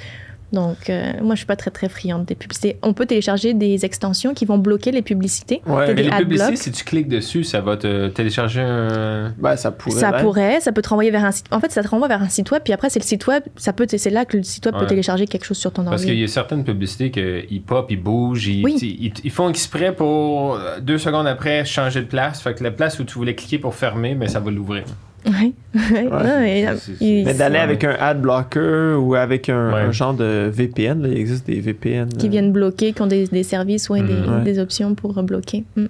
[0.53, 2.79] Donc, euh, moi, je suis pas très, très friande des publicités.
[2.83, 5.61] On peut télécharger des extensions qui vont bloquer les publicités.
[5.67, 5.93] Ouais.
[5.95, 9.35] Mais les publicités, si tu cliques dessus, ça va te télécharger un.
[9.39, 10.01] Ben, ça pourrait.
[10.01, 11.47] Ça pourrait, ça peut te renvoyer vers un site.
[11.51, 13.43] En fait, ça te renvoie vers un site web, puis après, c'est le site web.
[13.57, 14.81] Ça peut, c'est là que le site web Ouais.
[14.83, 16.21] peut télécharger quelque chose sur ton Parce qu'il ordi.
[16.23, 18.77] y a certaines publicités qu'ils pop, ils bougent, ils, Oui.
[18.81, 22.41] ils, ils font exprès pour euh, deux secondes après changer de place.
[22.41, 24.85] Fait que la place où tu voulais cliquer pour fermer, mais ça va l'ouvrir.
[25.29, 25.53] Ouais.
[25.75, 26.05] Ouais.
[26.05, 29.81] Non, et, euh, il- Mais d'aller avec un ad blocker ou avec un, Ouais.
[29.83, 32.09] un genre de VPN, là, il existe des VPN.
[32.09, 34.01] qui euh, viennent bloquer, qui ont des, des services ou des.
[34.03, 34.43] Ouais.
[34.45, 35.65] des options pour bloquer.
[35.77, 35.87] Mm.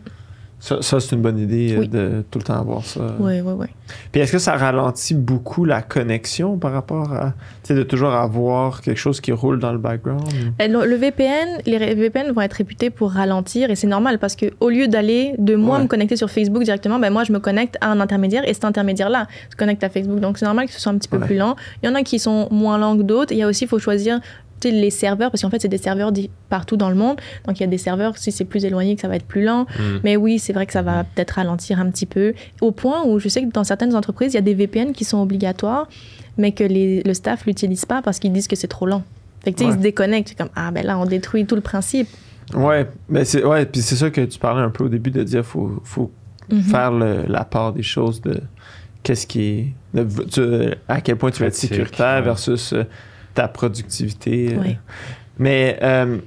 [0.60, 1.88] Ça, ça, c'est une bonne idée euh, Oui.
[1.88, 3.00] de tout le temps avoir ça.
[3.20, 3.68] Ouais, ouais, ouais.
[4.10, 7.26] Puis est-ce que ça ralentit beaucoup la connexion par rapport à,
[7.62, 10.22] tu sais, de toujours avoir quelque chose qui roule dans le background?
[10.58, 14.46] Et Le, VPN, les VPN vont être réputés pour ralentir et c'est normal parce que
[14.58, 15.84] au lieu d'aller de moi Ouais.
[15.84, 18.64] me connecter sur Facebook directement, ben moi je me connecte à un intermédiaire et cet
[18.64, 20.18] intermédiaire-là se connecte à Facebook.
[20.18, 21.26] Donc c'est normal que ce soit un petit peu Ouais.
[21.26, 21.54] plus lent.
[21.82, 23.32] Il y en a qui sont moins lents que d'autres.
[23.32, 24.18] Il y a aussi, il faut choisir
[24.64, 26.12] les serveurs parce qu'en fait c'est des serveurs
[26.48, 27.16] partout dans le monde.
[27.46, 29.44] Donc il y a des serveurs si c'est plus éloigné que ça va être plus
[29.44, 29.66] lent.
[29.78, 29.82] Mm.
[30.04, 32.34] Mais oui, c'est vrai que ça va peut-être ralentir un petit peu.
[32.60, 35.04] Au point où je sais que dans certaines entreprises, il y a des VPN qui
[35.04, 35.88] sont obligatoires,
[36.36, 39.02] mais que les- le staff l'utilise pas parce qu'ils disent que c'est trop lent.
[39.44, 39.70] Fait que Ouais.
[39.70, 40.34] ils se déconnectent.
[40.36, 42.08] Comme, ah ben là, on détruit tout le principe.
[42.54, 45.22] Ouais, mais c'est ouais, puis c'est ça que tu parlais un peu au début de
[45.22, 46.10] dire faut faut
[46.50, 46.62] Mhm.
[46.62, 48.40] faire le- la part des choses de
[49.02, 52.22] qu'est-ce qui est de- tu- à quel point tu vas être sécuritaire ouais.
[52.22, 52.84] versus euh,
[53.38, 54.56] ta productivité.
[54.56, 54.72] euh.
[55.38, 56.18] Mais euh,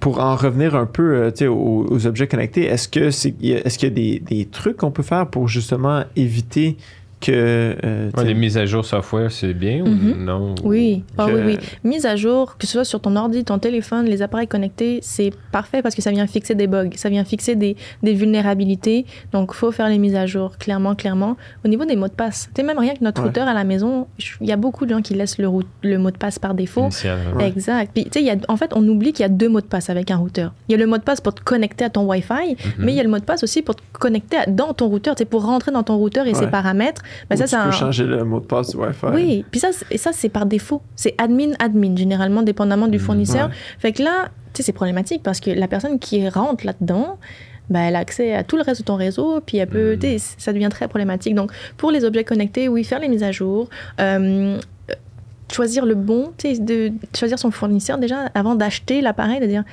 [0.00, 3.88] pour en revenir un peu euh, aux, aux objets connectés, est-ce que c'est est-ce qu'il
[3.88, 6.76] y a des, des trucs qu'on peut faire pour justement éviter
[7.22, 10.12] que euh, Ouais, les mises à jour software, c'est bien Mhm.
[10.12, 10.54] ou non?
[10.64, 11.58] Oui, ah que- oui, oui.
[11.84, 15.30] Mise à jour, que ce soit sur ton ordi, ton téléphone, les appareils connectés, c'est
[15.52, 19.06] parfait parce que ça vient fixer des bugs, ça vient fixer des, des vulnérabilités.
[19.32, 21.36] Donc, faut faire les mises à jour, clairement, clairement.
[21.64, 23.28] Au niveau des mots de passe, tu sais, même rien que notre Ouais.
[23.28, 24.06] routeur à la maison,
[24.40, 26.54] il y a beaucoup de gens qui laissent le, route- le mot de passe par
[26.54, 26.82] défaut.
[26.82, 27.46] Initial, Ouais.
[27.48, 27.90] Exact.
[27.94, 29.60] Puis, tu sais, il y a- en fait, on oublie qu'il y a deux mots
[29.60, 30.52] de passe avec un routeur.
[30.68, 32.56] Il y a le mot de passe pour te connecter à ton Wi-Fi, Mhm.
[32.78, 34.88] mais il y a le mot de passe aussi pour te connecter à- dans ton
[34.88, 37.02] routeur, tu sais, pour rentrer dans ton routeur et ses paramètres.
[37.30, 39.06] Ou ça, tu c'est peux un- changer le mot de passe du Wi-Fi.
[39.14, 40.82] Oui, puis ça, et ça c'est par défaut.
[40.96, 43.04] C'est admin, admin, généralement, dépendamment du Mhm.
[43.04, 43.48] fournisseur.
[43.48, 43.54] Ouais.
[43.78, 47.18] Fait que là, tu sais, c'est problématique parce que la personne qui rentre là-dedans,
[47.70, 50.18] ben, elle a accès à tout le reste de ton réseau, puis elle peut, Mhm.
[50.18, 51.34] ça devient très problématique.
[51.34, 53.68] Donc, pour les objets connectés, oui, faire les mises à jour,
[54.00, 54.58] euh,
[54.90, 54.94] euh,
[55.50, 59.64] choisir le bon, de choisir son fournisseur déjà avant d'acheter l'appareil, de dire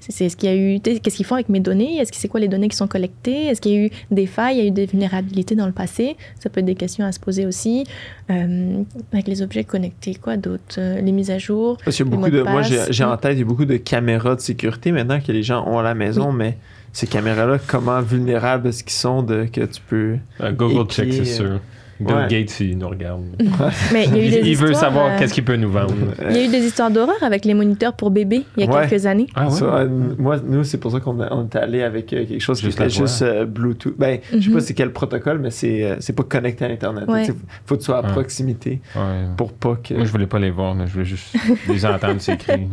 [0.00, 2.28] c'est ce qu'il y a eu, qu'est-ce qu'ils font avec mes données, est-ce que c'est
[2.28, 4.64] quoi les données qui sont collectées, est-ce qu'il y a eu des failles, il y
[4.64, 7.46] a eu des vulnérabilités dans le passé, ça peut être des questions à se poser
[7.46, 7.84] aussi.
[8.30, 8.82] Euh,
[9.12, 11.76] avec les objets connectés, quoi d'autre, Euh, les mises à jour.
[11.84, 12.38] Parce Les beaucoup de.
[12.38, 15.32] de Moi, j'ai en tête, il y a beaucoup de caméras de sécurité maintenant que
[15.32, 16.56] les gens ont à la maison, mais
[16.92, 20.16] ces caméras-là, comment vulnérables est-ce qu'ils sont de que tu peux.
[20.40, 21.60] Euh, Google check, c'est euh, sûr.
[22.00, 22.26] Bill Ouais.
[22.28, 23.22] Gates, il nous regarde.
[23.92, 25.70] Mais il y a eu des Il veut histoires, savoir euh, qu'est-ce qu'il peut nous
[25.70, 25.94] vendre.
[26.30, 28.70] Il y a eu des histoires d'horreur avec les moniteurs pour bébés il y a
[28.72, 28.86] Ouais.
[28.88, 29.26] quelques années.
[29.34, 29.50] Ah ouais?
[29.50, 32.66] Ça, euh, moi, nous, c'est pour ça qu'on est allé avec euh, quelque chose qui
[32.66, 33.06] Juste était la voix.
[33.06, 33.94] juste euh, Bluetooth.
[33.98, 34.54] Ben, je sais Mhm.
[34.54, 37.08] pas c'est quel protocole, mais c'est c'est pas connecté à Internet.
[37.08, 37.26] Ouais.
[37.26, 37.34] Il
[37.66, 38.12] faut que tu sois à Ouais.
[38.12, 39.24] proximité Ouais.
[39.36, 39.94] pour pas que.
[39.94, 40.86] Moi, je voulais pas les voir, là.
[40.86, 41.34] je voulais juste
[41.68, 42.68] les entendre ces cris.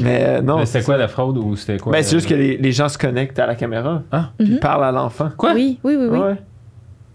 [0.00, 0.58] Mais euh, non.
[0.58, 1.92] Mais c'était quoi la fraude ou c'était quoi?
[1.92, 4.52] Ben, c'est euh, juste que les, les gens se connectent à la caméra Ah, puis
[4.52, 4.58] Mhm.
[4.60, 5.30] parlent à l'enfant.
[5.36, 5.54] Quoi?
[5.54, 6.18] Oui, oui, oui, oui.
[6.18, 6.36] Ouais.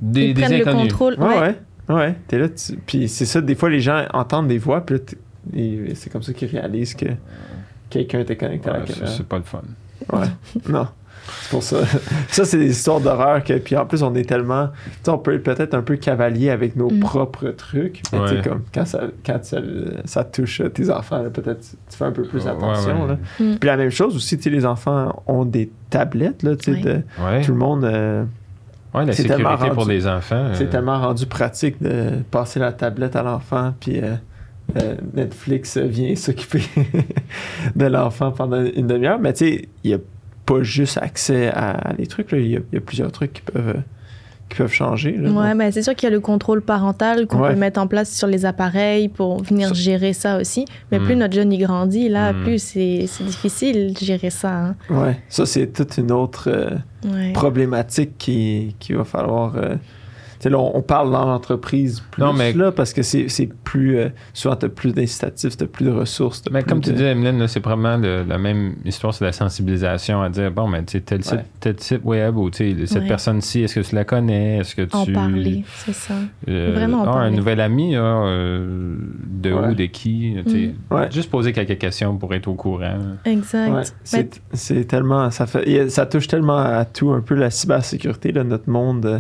[0.04, 1.16] Des, Ils des prennent le contrôle.
[1.20, 1.40] Ouais, ouais.
[1.90, 1.96] ouais.
[1.96, 2.48] Ouais, t'es là.
[2.50, 5.02] tu- Puis c'est ça, des fois, les gens entendent des voix, puis là,
[5.96, 7.06] c'est comme ça qu'ils réalisent que
[7.90, 9.08] quelqu'un était connecté à la Ouais, caméra.
[9.08, 9.62] c'est pas le fun.
[10.12, 10.28] Ouais.
[10.70, 10.88] non.
[11.42, 11.78] C'est pour ça.
[12.28, 13.54] Ça, c'est des histoires d'horreur que.
[13.54, 14.68] Puis en plus, on est tellement.
[14.68, 17.00] Tu sais, on peut être peut-être un peu cavalier avec nos Mm.
[17.00, 18.02] propres trucs.
[18.12, 18.42] Mais tu sais, Ouais.
[18.42, 19.60] comme quand ça, quand ça,
[20.04, 23.04] ça touche tes enfants, peut-être tu fais un peu plus Ouais, attention.
[23.04, 23.08] ouais.
[23.08, 23.18] Là.
[23.40, 23.56] Mm.
[23.58, 26.78] Puis la même chose aussi, tu sais, les enfants ont des tablettes, là, tu sais,
[26.78, 26.82] Ouais.
[26.84, 27.86] de- Ouais, tout le monde.
[27.86, 28.26] euh,
[28.94, 30.52] ouais la sécurité pour les enfants.
[30.54, 34.16] C'est euh, tellement rendu pratique de passer la tablette à l'enfant, puis euh,
[34.78, 36.64] euh, Netflix vient s'occuper
[37.76, 39.20] de l'enfant pendant une demi-heure.
[39.20, 40.00] Mais tu sais, il n'y a
[40.46, 43.42] pas juste accès à des trucs, il y, a- il y a plusieurs trucs qui
[43.42, 43.82] peuvent,
[44.54, 45.12] qui peuvent changer.
[45.18, 47.54] Là, Ouais, ben, c'est sûr qu'il y a le contrôle parental qu'on Ouais.
[47.54, 50.66] peut mettre en place sur les appareils pour venir Ça- gérer ça aussi.
[50.92, 51.04] Mais Mm.
[51.06, 52.44] plus notre jeune y grandit, là, Mm.
[52.44, 54.52] plus c'est difficile de gérer ça.
[54.54, 54.76] hein.
[54.90, 56.70] ouais, ça, c'est toute une autre euh,
[57.12, 57.34] Ouais.
[57.34, 59.54] problématique qui, qui va falloir.
[59.58, 59.76] euh,
[60.44, 63.30] tu sais, là, on, on parle dans l'entreprise plus Non, mais- là, parce que c'est
[63.30, 63.98] c'est plus.
[63.98, 66.44] euh, souvent, tu as plus d'incitatifs, tu as plus de ressources.
[66.52, 69.32] Mais plus comme tu dis, Emeline, là, c'est probablement le- la même histoire, c'est la
[69.32, 71.46] sensibilisation à dire bon, mais tu sais, tel site, Ouais.
[71.62, 73.08] tel site web ou tu sais, cette Ouais.
[73.08, 74.58] personne-ci, est-ce que tu la connais?
[74.58, 74.96] Est-ce que tu.
[74.96, 76.14] En parler, c'est ça.
[76.50, 79.68] Euh, Vraiment ah, un nouvel ami, là, euh, de Ouais.
[79.70, 80.76] où, de qui tu sais.
[80.92, 81.10] Ouais.
[81.12, 82.98] Juste poser quelques questions pour être au courant.
[83.26, 83.96] Exact.
[84.04, 88.44] C'est, c'est tellement ça fait ça touche tellement à tout un peu la cybersécurité là,
[88.44, 89.20] notre monde euh,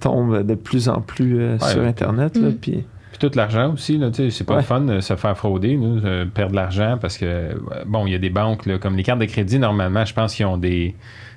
[0.00, 1.68] tombe de plus en plus euh, Ouais.
[1.68, 2.54] sur internet là, Mm.
[2.54, 3.98] puis Puis tout l'argent aussi,
[4.30, 4.60] c'est pas Ouais.
[4.60, 8.12] le fun de se faire frauder, nous, euh, perdre de l'argent parce que, bon, il
[8.12, 10.58] y a des banques, là, comme les cartes de crédit, normalement, je pense qu'ils ont
[10.58, 10.94] des,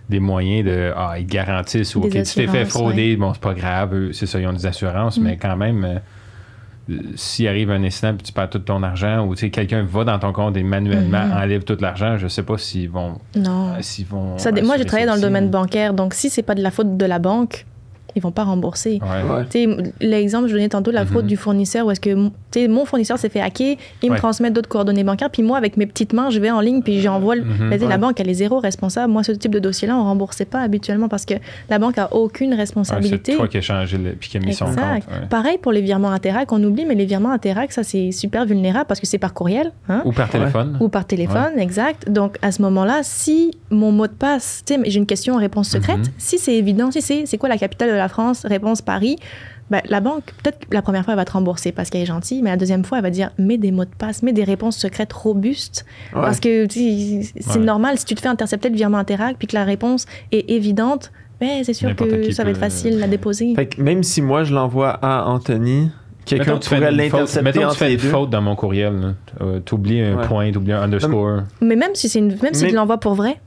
[0.09, 0.91] des moyens de.
[0.95, 4.26] Ah, ils garantissent ou OK, tu t'es fait frauder, bon, c'est pas grave, eux, c'est
[4.26, 5.24] ça, ils ont des assurances, Mm.
[5.24, 5.84] mais quand même.
[5.86, 5.95] euh,
[7.16, 10.03] s'il arrive un incident puis tu perds tout ton argent ou tu sais quelqu'un va
[10.03, 11.32] dans ton compte et manuellement Mhm.
[11.38, 13.70] enlève tout l'argent, je sais pas s'ils vont Non.
[13.70, 16.55] euh, s'ils vont Ça moi, j'ai travaillé dans le domaine bancaire, donc si c'est pas
[16.55, 17.66] de la faute de la banque,
[18.16, 18.99] ils vont pas rembourser.
[19.01, 19.68] Ouais.
[19.68, 19.91] ouais.
[19.99, 21.30] L'exemple je donnais tantôt, la fraude Mhm.
[21.30, 22.14] du fournisseur, où est-ce que
[22.68, 25.86] mon- fournisseur s'est fait hacker, il me transmet d'autres coordonnées bancaires, puis moi, avec mes
[25.86, 27.36] petites mains, je vais en ligne, puis j'envoie.
[27.36, 27.78] sais, Ouais.
[27.88, 29.12] La banque, elle est zéro responsable.
[29.12, 31.36] Moi, ce type de dossier-là, on remboursait pas habituellement parce que
[31.70, 33.36] la banque a aucune Ouais, c'est responsabilité.
[33.36, 34.74] toi qui as changé le, puis qui a mis son compte.
[34.76, 35.07] Exact.
[35.09, 35.28] ouais.
[35.30, 38.86] Pareil pour les virements Interac, on oublie, mais les virements Interac, ça c'est super vulnérable
[38.88, 40.78] parce que c'est par courriel hein, Ou par téléphone.
[40.80, 42.09] ou par téléphone, exact.
[42.09, 46.05] Donc à ce moment-là, si mon mot de passe, j'ai une question réponse secrète, Mhm.
[46.18, 49.18] si c'est évident, si c'est c'est quoi la capitale de la France, réponse Paris,
[49.70, 52.06] ben, la banque, peut-être que la première fois, elle va te rembourser parce qu'elle est
[52.06, 54.43] gentille, mais la deuxième fois, elle va dire mets des mots de passe, mets des
[54.43, 55.86] réponses secrètes robustes.
[56.14, 56.22] Ouais.
[56.22, 57.24] Parce que c'est
[57.58, 57.58] Ouais.
[57.66, 61.12] normal, si tu te fais intercepter le virement Interac puis que la réponse est évidente,
[61.39, 63.56] ben, c'est sûr que ça va être peut- facile à déposer.
[63.56, 65.89] Fait que même si moi je l'envoie à Anthony
[66.26, 69.16] quelqu'un pourrait l'intercepter mettons que tu fais une faute dans mon courriel.
[69.41, 70.28] Euh, t'oublies un Ouais.
[70.28, 71.41] point, t'oublies un underscore.
[71.62, 73.39] Mais même si c'est une, même si Mais- tu l'envoies pour vrai,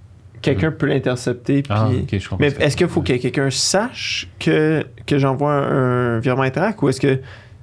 [0.44, 5.18] quelqu'un peut l'intercepter puis Ah, je mais est-ce qu'il faut que quelqu'un sache que, que
[5.18, 7.18] j'envoie un, un virement Interac ou est-ce que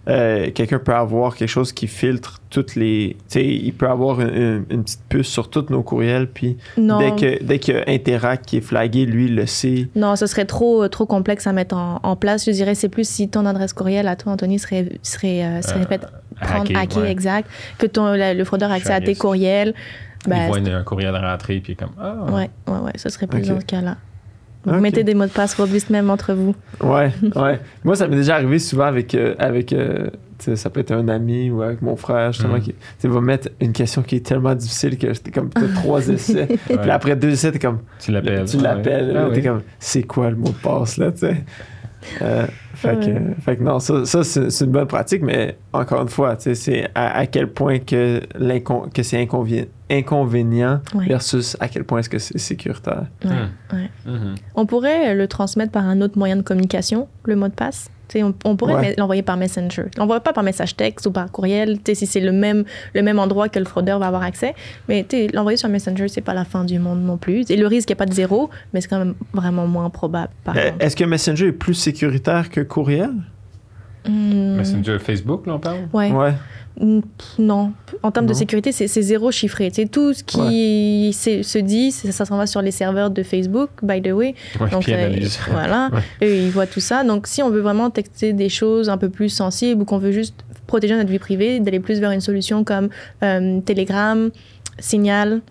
[0.08, 3.18] euh, quelqu'un peut avoir quelque chose qui filtre toutes les.
[3.30, 6.58] Tu sais, il peut avoir une, une- une petite puce sur tous nos courriels, puis
[6.76, 6.98] non.
[6.98, 9.90] dès que dès qu'il y a Interac qui est flagué, lui, il le sait.
[9.96, 12.46] Non, ce serait trop, trop complexe à mettre en, en place.
[12.48, 15.82] Je dirais c'est plus si ton adresse courriel à toi, Anthony, serait, serait, euh, serait
[15.82, 16.02] Euh, fait
[16.42, 17.12] prendre hacker, hacker, ouais.
[17.12, 19.22] exact, que ton, le, le fraudeur a accès à tes Charisme.
[20.26, 23.28] Il Ben, voit une- un courriel rentrer, puis comme Ah, ouais, ouais, ouais, ce serait
[23.28, 23.48] plus Ok.
[23.48, 23.98] dans ce cas-là.
[24.66, 24.82] Donc, Ok.
[24.82, 26.54] mettez des mots de passe robustes même entre vous.
[26.82, 27.60] Ouais, ouais.
[27.84, 29.16] Moi, ça m'est déjà arrivé souvent avec.
[29.16, 30.10] euh, avec euh,
[30.56, 32.62] ça peut être un ami ou avec mon frère, justement, Mm.
[32.62, 36.48] qui va mettre une question qui est tellement difficile que c'était comme t'as trois essais.
[36.68, 37.80] Puis après deux essais, t'es comme.
[38.00, 38.46] tu l'appelles.
[38.46, 39.34] Tu l'appelles, Ah là, oui.
[39.36, 41.44] t'es comme, c'est quoi le mot de passe, là, tu sais?
[42.22, 43.22] Euh, fait, que, Ouais.
[43.42, 46.56] fait que non, ça, ça c'est une bonne pratique, mais encore une fois, tu sais,
[46.56, 51.06] c'est à, à quel point que, l'incon- que c'est inconvi- inconvénient Ouais.
[51.08, 53.06] versus à quel point est-ce que c'est sécuritaire.
[53.24, 53.76] Ouais, Hmm.
[53.76, 53.90] ouais.
[54.06, 54.36] Mhm.
[54.56, 57.90] On pourrait le transmettre par un autre moyen de communication, le mot de passe?
[58.16, 58.96] On, on pourrait Ouais.
[58.98, 59.84] l'envoyer par Messenger.
[59.98, 63.50] L'envoyer pas par message texte ou par courriel, si c'est le même, le même endroit
[63.50, 64.54] que le fraudeur va avoir accès.
[64.90, 67.50] Mais l'envoyer sur Messenger, c'est pas la fin du monde non plus.
[67.50, 70.30] Et le risque n'est pas de zéro, mais c'est quand même vraiment moins probable.
[70.48, 70.72] Euh.
[70.80, 73.12] Est-ce que Messenger est plus sécuritaire que courriel?
[74.08, 75.78] Hmm, Messenger Facebook, là, on parle?
[75.94, 76.12] ouais.
[76.12, 76.34] Ouais.
[76.80, 79.70] Mm, pff, Non, en termes de sécurité, c'est zéro chiffré.
[79.74, 83.70] C'est tout ce qui se- se dit, ça s'en va sur les serveurs de Facebook,
[83.84, 84.36] by the way.
[84.60, 85.10] Ouais, Donc, puis euh,
[85.50, 85.90] voilà,
[86.22, 86.28] Ouais.
[86.28, 87.04] eux, ils voient tout ça.
[87.04, 90.14] Donc, si on veut vraiment texter des choses un peu plus sensibles ou qu'on veut
[90.14, 90.36] juste
[90.66, 92.88] protéger notre vie privée, d'aller plus vers une solution comme
[93.22, 94.30] euh, Telegram,
[94.80, 95.42] Signal,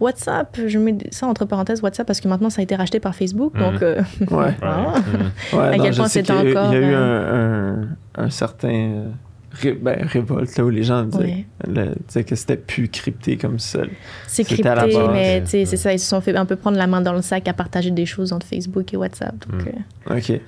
[0.00, 3.14] WhatsApp, je mets ça entre parenthèses WhatsApp parce que maintenant ça a été racheté par
[3.14, 3.54] Facebook.
[3.54, 3.60] Mhm.
[3.60, 4.26] Donc, euh, Ouais.
[4.36, 4.54] Ouais.
[4.60, 4.94] Voilà.
[4.98, 5.58] Mhm.
[5.58, 7.74] Ouais, À non, quel point c'était encore, Il y a eu euh,
[8.14, 9.04] un, un, un certain euh,
[9.52, 11.46] ré- ben, révolte là, où les gens disaient, ouais.
[11.66, 13.80] le- disaient que c'était plus crypté comme ça.
[14.26, 15.10] c'est C'était à la crypté, base.
[15.12, 17.48] mais c'est ça, ils se sont fait un peu prendre la main dans le sac
[17.48, 19.34] à partager des choses entre Facebook et WhatsApp.
[19.50, 19.72] Donc, Mhm.
[20.10, 20.40] euh, OK.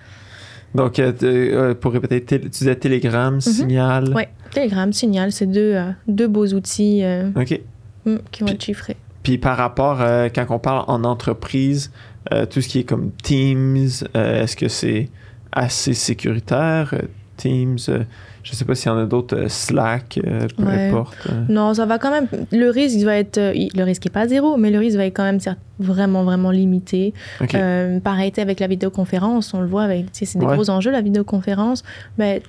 [0.72, 4.14] Donc, euh, euh, pour répéter, tu disais Telegram, Signal.
[4.14, 8.62] ouais, Telegram, Signal, c'est deux, euh, deux beaux outils euh, mm, qui vont Puis- être
[8.64, 8.96] chiffrés.
[9.30, 11.92] Puis par rapport, euh, quand on parle en entreprise,
[12.32, 15.08] euh, tout ce qui est comme Teams, euh, est-ce que c'est
[15.52, 16.92] assez sécuritaire?
[17.36, 18.02] Teams, euh,
[18.42, 20.18] je sais pas s'il y en a d'autres, Slack,
[20.56, 20.88] peu Ouais.
[20.88, 21.16] importe.
[21.48, 22.26] Non, ça va quand même.
[22.50, 23.38] Le risque va être.
[23.54, 25.38] il- le risque n'est pas zéro, mais le risque va être quand même
[25.78, 27.14] vraiment, vraiment limité.
[27.40, 27.54] OK.
[27.54, 30.54] Euh, pareil, avec la vidéoconférence, on le voit, avec, c'est des Ouais.
[30.56, 31.84] gros enjeux, la vidéoconférence.
[32.18, 32.42] Mais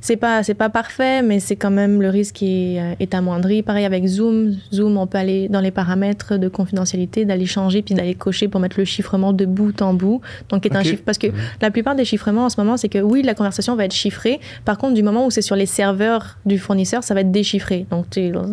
[0.00, 3.62] c'est pas, c'est pas parfait, mais c'est quand même le risque est, euh, est amoindri.
[3.62, 4.56] Pareil avec Zoom.
[4.72, 8.60] Zoom, on peut aller dans les paramètres de confidentialité, d'aller changer puis d'aller cocher pour
[8.60, 10.20] mettre le chiffrement de bout en bout.
[10.48, 11.02] Donc, est un chiffre.
[11.04, 11.34] Parce que Mhm.
[11.62, 14.40] la plupart des chiffrements en ce moment, c'est que oui, la conversation va être chiffrée.
[14.64, 17.86] Par contre, du moment où c'est sur les serveurs du fournisseur, ça va être déchiffré.
[17.90, 18.06] Donc,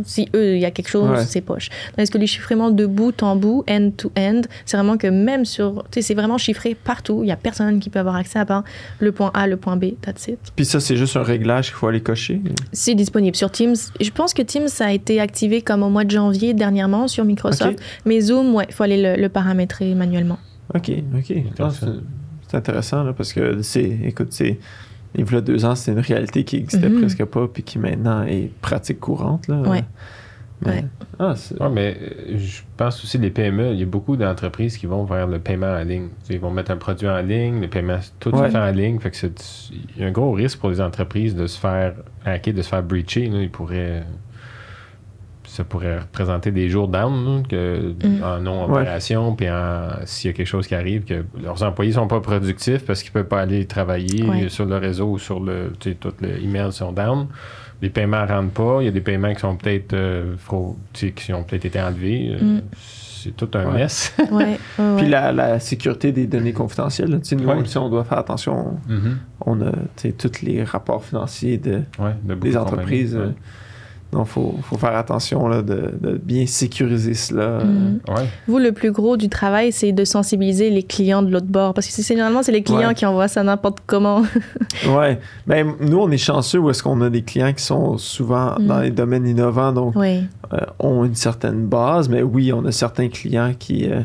[0.06, 1.26] si eux, il y a quelque chose, Ouais.
[1.26, 1.70] c'est poche.
[1.96, 5.46] Tandis que le chiffrement de bout en bout, end to end, c'est vraiment que même
[5.46, 5.84] sur.
[6.00, 7.22] C'est vraiment chiffré partout.
[7.24, 8.64] Il y a personne qui peut avoir accès à part
[9.00, 10.40] le point A, le point B, that's it.
[10.56, 12.42] Puis ça, c'est juste un réglage qu'il faut aller cocher?
[12.72, 13.76] C'est disponible sur Teams.
[14.00, 17.80] Je pense que Teams a été activé comme au mois de janvier dernièrement sur Microsoft.
[18.06, 20.40] Mais Zoom, ouais, il faut aller le, le paramétrer manuellement.
[20.76, 21.26] OK, OK.
[21.28, 23.02] C'est Intéressant.
[23.02, 24.60] c'est là, parce que c'est, écoute, c'est,
[25.16, 27.00] il y a deux ans, c'était une réalité qui existait Mhm.
[27.02, 29.48] presque pas, puis qui maintenant est pratique courante.
[29.48, 29.62] Là.
[29.62, 29.84] Ouais.
[30.66, 30.86] Ouais.
[31.20, 34.78] Ah, c'est- Ouais, mais euh, je pense aussi les PME, il y a beaucoup d'entreprises
[34.78, 36.10] qui vont vers le paiement en ligne.
[36.30, 38.48] Ils vont mettre un produit en ligne, le paiement, tout Ouais.
[38.48, 39.00] se fait en ligne.
[39.00, 41.94] Fait que c'est- il y a un gros risque pour les entreprises de se faire
[42.26, 43.28] hacker, de se faire breacher.
[43.30, 43.42] Là.
[43.42, 44.04] Ils pourraient,
[45.46, 48.24] ça pourrait représenter des jours down là, que, Mm.
[48.24, 49.46] en non-opération, puis
[50.06, 53.12] s'il y a quelque chose qui arrive, que leurs employés sont pas productifs parce qu'ils
[53.12, 54.50] peuvent pas aller travailler Ouais.
[54.50, 57.28] sur le réseau ou sur le, tu sais, tout le email sont down.
[57.84, 58.78] Les paiements rentrent pas.
[58.82, 61.66] Il y a des paiements qui sont peut-être euh, frau- tu sais, qui ont peut-être
[61.66, 62.36] été enlevés.
[62.42, 62.62] Euh, Mm.
[63.26, 63.74] C'est tout un Ouais.
[63.74, 64.14] mess.
[64.32, 67.56] Ouais, ouais, Puis la, la sécurité des données confidentielles, là, tu sais, nous, Ouais.
[67.62, 68.78] aussi, on doit faire attention.
[68.90, 69.18] Mhm.
[69.46, 73.14] On a tu sais, tous les rapports financiers de, Ouais, de beaucoup des de entreprises.
[73.14, 73.36] compagnies.
[74.14, 77.64] Donc, il faut, faut faire attention là, de, de bien sécuriser cela.
[77.64, 78.00] Mhm.
[78.08, 78.24] Ouais.
[78.48, 81.74] Vous, le plus gros du travail, c'est de sensibiliser les clients de l'autre bord.
[81.74, 82.94] Parce que c'est généralement, c'est les clients Ouais.
[82.94, 84.22] qui envoient ça n'importe comment.
[84.88, 85.20] Ouais.
[85.48, 88.66] Ben, nous, on est chanceux où est-ce qu'on a des clients qui sont souvent Mm.
[88.68, 90.24] dans les domaines innovants, donc oui.
[90.54, 92.10] euh, ont une certaine base.
[92.10, 94.02] Mais oui, on a certains clients qui, euh,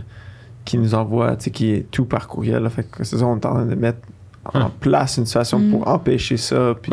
[0.65, 2.63] qui nous envoient, tu sais, qui est tout par courriel.
[2.63, 2.71] là.
[2.71, 3.99] fait que c'est ça, on est en train de mettre
[4.55, 4.71] en Hum.
[4.81, 5.71] place une situation Mm.
[5.71, 6.75] pour empêcher ça.
[6.81, 6.91] Puis,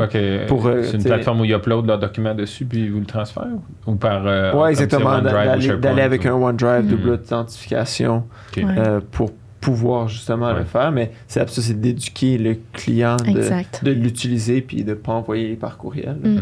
[0.47, 2.99] pour, euh, c'est une t'sais- plateforme où ils uploadent leurs documents dessus puis ils vous
[2.99, 3.45] le transfèrent?
[3.87, 4.25] Ou par.
[4.25, 5.21] euh, ouais, exactement.
[5.21, 6.87] D'aller avec ou- un OneDrive, Mm.
[6.87, 8.63] double authentification Ok.
[8.63, 8.75] Ouais.
[8.77, 9.31] euh, pour
[9.61, 10.59] pouvoir justement Ouais.
[10.59, 10.91] le faire.
[10.91, 15.77] Mais c'est ça, c'est d'éduquer le client de, l'utiliser puis de ne pas envoyer par
[15.77, 16.17] courriel.
[16.23, 16.29] Mm.
[16.29, 16.41] Mhm.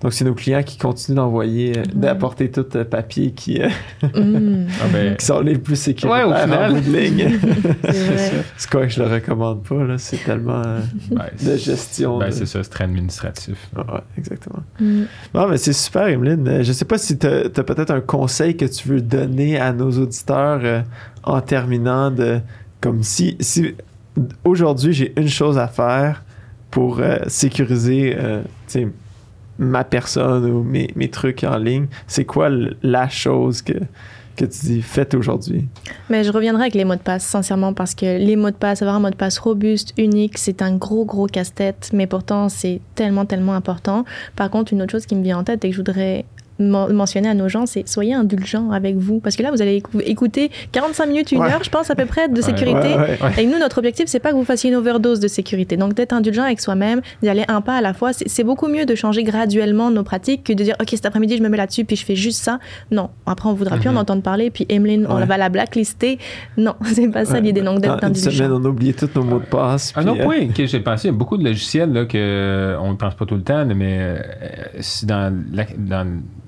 [0.00, 3.68] Donc, c'est nos clients qui continuent d'envoyer, euh, d'apporter tout euh, papier qui, euh,
[4.14, 4.66] Mm.
[4.80, 6.72] Ah ben, qui sont les plus sécuritaires Ouais, au final.
[6.72, 7.38] en ligne.
[8.56, 9.98] C'est quoi que je le recommande pas, là?
[9.98, 10.80] C'est tellement euh,
[11.10, 12.18] ben, de gestion.
[12.18, 13.56] ben, de- c'est ça, c'est très administratif.
[13.76, 14.62] Ouais, ouais, exactement.
[14.80, 15.02] Mm.
[15.34, 16.62] Non, mais c'est super, Emeline.
[16.62, 19.90] Je sais pas si tu as, peut-être un conseil que tu veux donner à nos
[19.90, 20.80] auditeurs euh,
[21.24, 22.38] en terminant de
[22.80, 23.74] comme si, si
[24.44, 26.22] aujourd'hui j'ai une chose à faire
[26.70, 28.42] pour euh, sécuriser euh,
[29.58, 32.48] ma personne ou mes, mes trucs en ligne, c'est quoi
[32.82, 33.74] la chose que,
[34.36, 35.68] que tu dis faites aujourd'hui?
[36.08, 38.82] Mais je reviendrai avec les mots de passe, sincèrement, parce que les mots de passe,
[38.82, 42.80] avoir un mot de passe robuste, unique, c'est un gros, gros casse-tête, mais pourtant, c'est
[42.94, 44.04] tellement, tellement important.
[44.36, 46.24] Par contre, une autre chose qui me vient en tête et que je voudrais
[46.58, 49.20] mentionner à nos gens, c'est soyez indulgents avec vous.
[49.20, 51.52] Parce que là, vous allez écou- écouter 45 minutes, une Ouais.
[51.52, 52.42] heure, je pense, à peu près, de Ouais.
[52.42, 52.88] sécurité.
[52.94, 53.42] Ouais, ouais.
[53.42, 55.76] Et nous, notre objectif, c'est pas que vous fassiez une overdose de sécurité.
[55.76, 58.12] Donc, d'être indulgent avec soi-même, d'y aller un pas à la fois.
[58.12, 61.36] C'est c'est beaucoup mieux de changer graduellement nos pratiques que de dire, OK, cet après-midi,
[61.38, 62.58] je me mets là-dessus, puis je fais juste ça.
[62.90, 63.10] Non.
[63.26, 63.98] Après, on voudra plus en Mhm.
[63.98, 66.18] entendre parler, puis Emeline, on va la blacklister.
[66.56, 67.40] Non, c'est pas ça Ouais.
[67.40, 67.62] l'idée.
[67.62, 68.60] Donc, d'être Dans une semaine, indulgent.
[68.60, 69.92] on a oublié tous nos mots de passe.
[69.96, 72.16] Un autre euh, point que j'ai pensé, il y a beaucoup de logiciels là, que
[72.18, 74.18] euh, on ne pense pas tout le temps, mais euh,
[74.80, 76.06] si dans la- dans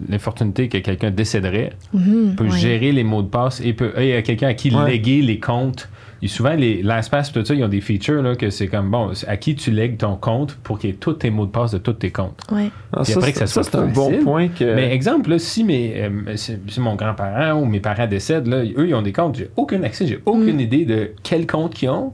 [0.08, 2.58] l'infortunité que quelqu'un décéderait, Mhm, peut ouais.
[2.58, 4.90] gérer les mots de passe et peut et il y a quelqu'un à qui Ouais.
[4.90, 5.88] léguer les comptes
[6.26, 9.36] souvent, les LastPass, tout ça, ils ont des features là, que c'est comme bon, à
[9.38, 11.78] qui tu lègues ton compte pour qu'il y ait tous tes mots de passe de
[11.78, 12.42] tous tes comptes.
[12.52, 12.70] Ouais.
[12.92, 14.24] Ah, ça, après que ça soit c'est un bon facile.
[14.24, 14.74] point que.
[14.74, 18.62] Mais exemple, là, si, mes, euh, si, si mon grand-parent ou mes parents décèdent, là,
[18.64, 20.60] eux, ils ont des comptes, j'ai aucun accès, j'ai aucune Mm.
[20.60, 22.12] idée de quel compte qu'ils ont,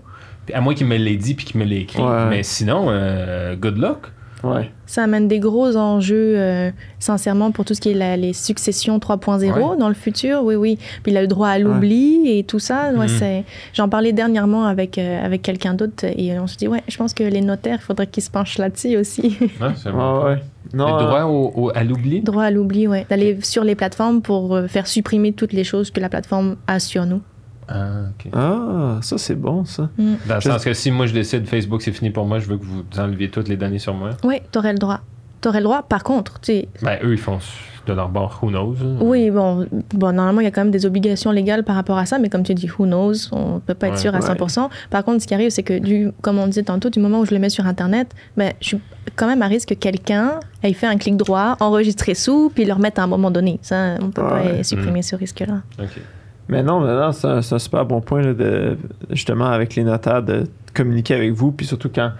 [0.54, 2.00] à moins qu'ils me l'aient dit puis qu'ils me l'aient écrit.
[2.00, 2.26] Ouais.
[2.30, 4.12] Mais sinon, euh, good luck.
[4.54, 4.70] Ouais.
[4.86, 8.98] Ça amène des gros enjeux, euh, sincèrement, pour tout ce qui est la- les successions
[8.98, 9.76] 3.0 Ouais.
[9.76, 10.42] dans le futur.
[10.44, 10.78] Oui, oui.
[11.02, 12.90] Puis il a le droit à l'oubli et tout ça.
[12.92, 13.08] Ouais, Mhm.
[13.08, 13.44] c'est...
[13.74, 17.14] J'en parlais dernièrement avec, euh, avec quelqu'un d'autre et on se dit, ouais, je pense
[17.14, 19.36] que les notaires, il faudrait qu'ils se penchent là-dessus aussi.
[19.76, 20.24] C'est Ouais, bon.
[20.24, 20.38] ouais.
[20.72, 22.20] Le Non, droit au- au- à l'oubli?
[22.22, 23.06] droit à l'oubli, ouais.
[23.08, 26.80] D'aller sur les plateformes pour euh, faire supprimer toutes les choses que la plateforme a
[26.80, 27.20] sur nous.
[27.68, 28.02] Ah.
[28.32, 29.88] Ah, ça c'est bon ça.
[29.98, 32.46] Dans le Je- sens que si moi je décide Facebook c'est fini pour moi, je
[32.46, 34.10] veux que vous enleviez toutes les données sur moi.
[34.24, 35.00] Oui, t'aurais le droit.
[35.40, 35.82] T'aurais le droit.
[35.82, 37.38] Par contre, tu sais, Ben eux ils font
[37.86, 38.74] de leur bord, who knows.
[39.00, 39.64] Oui, bon,
[39.94, 42.28] bon, normalement, il y a quand même des obligations légales par rapport à ça, mais
[42.28, 44.00] comme tu dis, who knows, on ne peut pas être Ouais.
[44.00, 44.26] sûr à Ouais.
[44.26, 44.70] 100%.
[44.90, 47.24] Par contre, ce qui arrive, c'est que, du, comme on disait tantôt, du moment où
[47.26, 48.80] je le mets sur Internet, ben, je suis
[49.14, 52.72] quand même à risque que quelqu'un ait fait un clic droit, enregistrer sous, puis le
[52.72, 53.60] remettre à un moment donné.
[53.62, 54.56] Ça, on ne peut Ouais.
[54.56, 55.60] pas supprimer ce risque-là.
[55.78, 56.00] Ok.
[56.48, 58.76] Mais non, mais non, c'est un, c'est un super bon point là, de
[59.10, 60.44] justement avec les notaires de
[60.74, 62.12] communiquer avec vous, puis surtout quand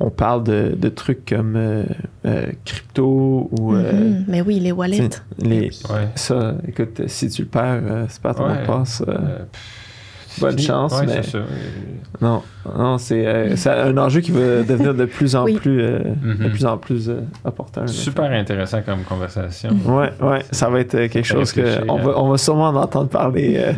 [0.00, 1.84] on parle de, de trucs comme euh,
[2.26, 4.24] euh, crypto ou euh, Mhm.
[4.26, 5.08] Mais oui, les wallets.
[5.38, 6.08] les Ouais.
[6.16, 8.54] ça, écoute, si tu le perds, euh, c'est pas ton Ouais.
[8.54, 9.02] mot de passe.
[10.40, 11.38] Bonne chance, ouais, mais- c'est ça.
[12.20, 12.42] Non,
[12.78, 15.54] non, c'est euh, c'est un enjeu qui va devenir de plus en Oui.
[15.54, 16.36] plus, euh, Mhm.
[16.44, 17.82] de plus en plus euh, opportun.
[17.82, 17.86] là.
[17.88, 19.70] Super intéressant comme conversation.
[19.84, 22.02] Ouais, ouais, ça va être euh, quelque chose que on hein.
[22.02, 23.72] va, on va sûrement en entendre parler euh,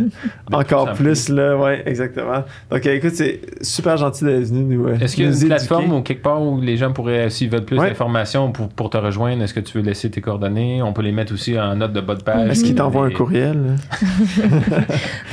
[0.53, 2.45] encore en plus, là, ouais, exactement.
[2.71, 4.87] Donc, euh, écoute, c'est super gentil d'être venu nous.
[4.87, 5.49] euh, Est-ce qu'il y a une éduquer.
[5.49, 7.89] plateforme ou quelque part où les gens pourraient, s'ils veulent plus Ouais.
[7.89, 10.83] d'informations pour, pour te rejoindre, est-ce que tu veux laisser tes coordonnées?
[10.83, 12.51] On peut les mettre aussi en note de bas de page.
[12.51, 13.77] Est-ce qu'il t'envoie un courriel?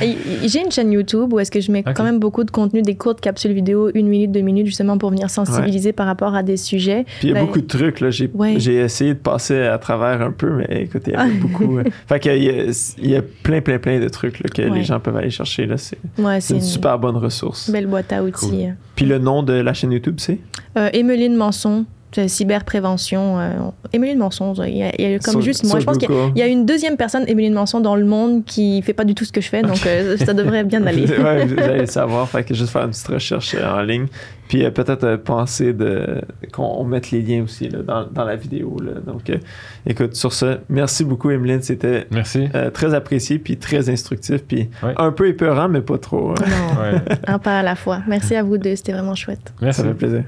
[0.00, 2.94] J'ai une chaîne YouTube où est-ce que je mets quand même beaucoup de contenu, des
[2.96, 6.56] courtes capsules vidéo, une minute, deux minutes, justement pour venir sensibiliser par rapport à des
[6.56, 7.04] sujets?
[7.20, 8.10] Puis il y a Ben, beaucoup de trucs, là.
[8.10, 8.54] J'ai Ouais.
[8.58, 11.78] j'ai essayé de passer à travers un peu, mais écoute, il y avait beaucoup.
[11.78, 14.62] euh, fait qu'il y, a- il y a plein, plein, plein de trucs là, que
[14.62, 14.78] Ouais.
[14.78, 15.76] les gens peuvent aller chercher, là.
[15.76, 15.98] C'est
[16.40, 17.70] c'est une super bonne ressource.
[17.70, 18.66] belle boîte à outils.
[18.96, 20.38] Puis le nom de la chaîne YouTube, c'est?
[20.76, 21.84] Euh, Emeline Manson,
[22.26, 23.38] cyberprévention.
[23.40, 23.50] Euh,
[23.92, 25.78] Emeline Manson, il y a, il y a comme juste moi.
[25.80, 28.80] Je pense qu'il y a- y une deuxième personne, Emeline Manson, dans le monde qui
[28.82, 31.06] fait pas du tout ce que je fais, donc euh, ça devrait bien aller.
[31.18, 32.28] ouais, vous allez le savoir.
[32.28, 34.06] Fait que juste faire une petite recherche euh, en ligne.
[34.48, 36.20] Puis euh, peut-être euh, penser de
[36.52, 38.76] qu'on on mette les liens aussi là, dans, dans la vidéo.
[38.78, 38.92] Là.
[39.06, 39.38] Donc, euh,
[39.86, 41.62] écoute, sur ce, merci beaucoup, Emeline.
[41.62, 42.48] C'était Merci.
[42.54, 44.92] euh, très apprécié, puis très instructif, puis Ouais.
[44.98, 46.30] un peu épeurant, mais pas trop.
[46.32, 46.34] hein.
[46.46, 47.00] Non, Ouais.
[47.26, 48.00] un pas à la fois.
[48.06, 49.52] Merci à vous deux, c'était vraiment chouette.
[49.62, 49.80] Merci.
[49.80, 50.24] Ça fait plaisir.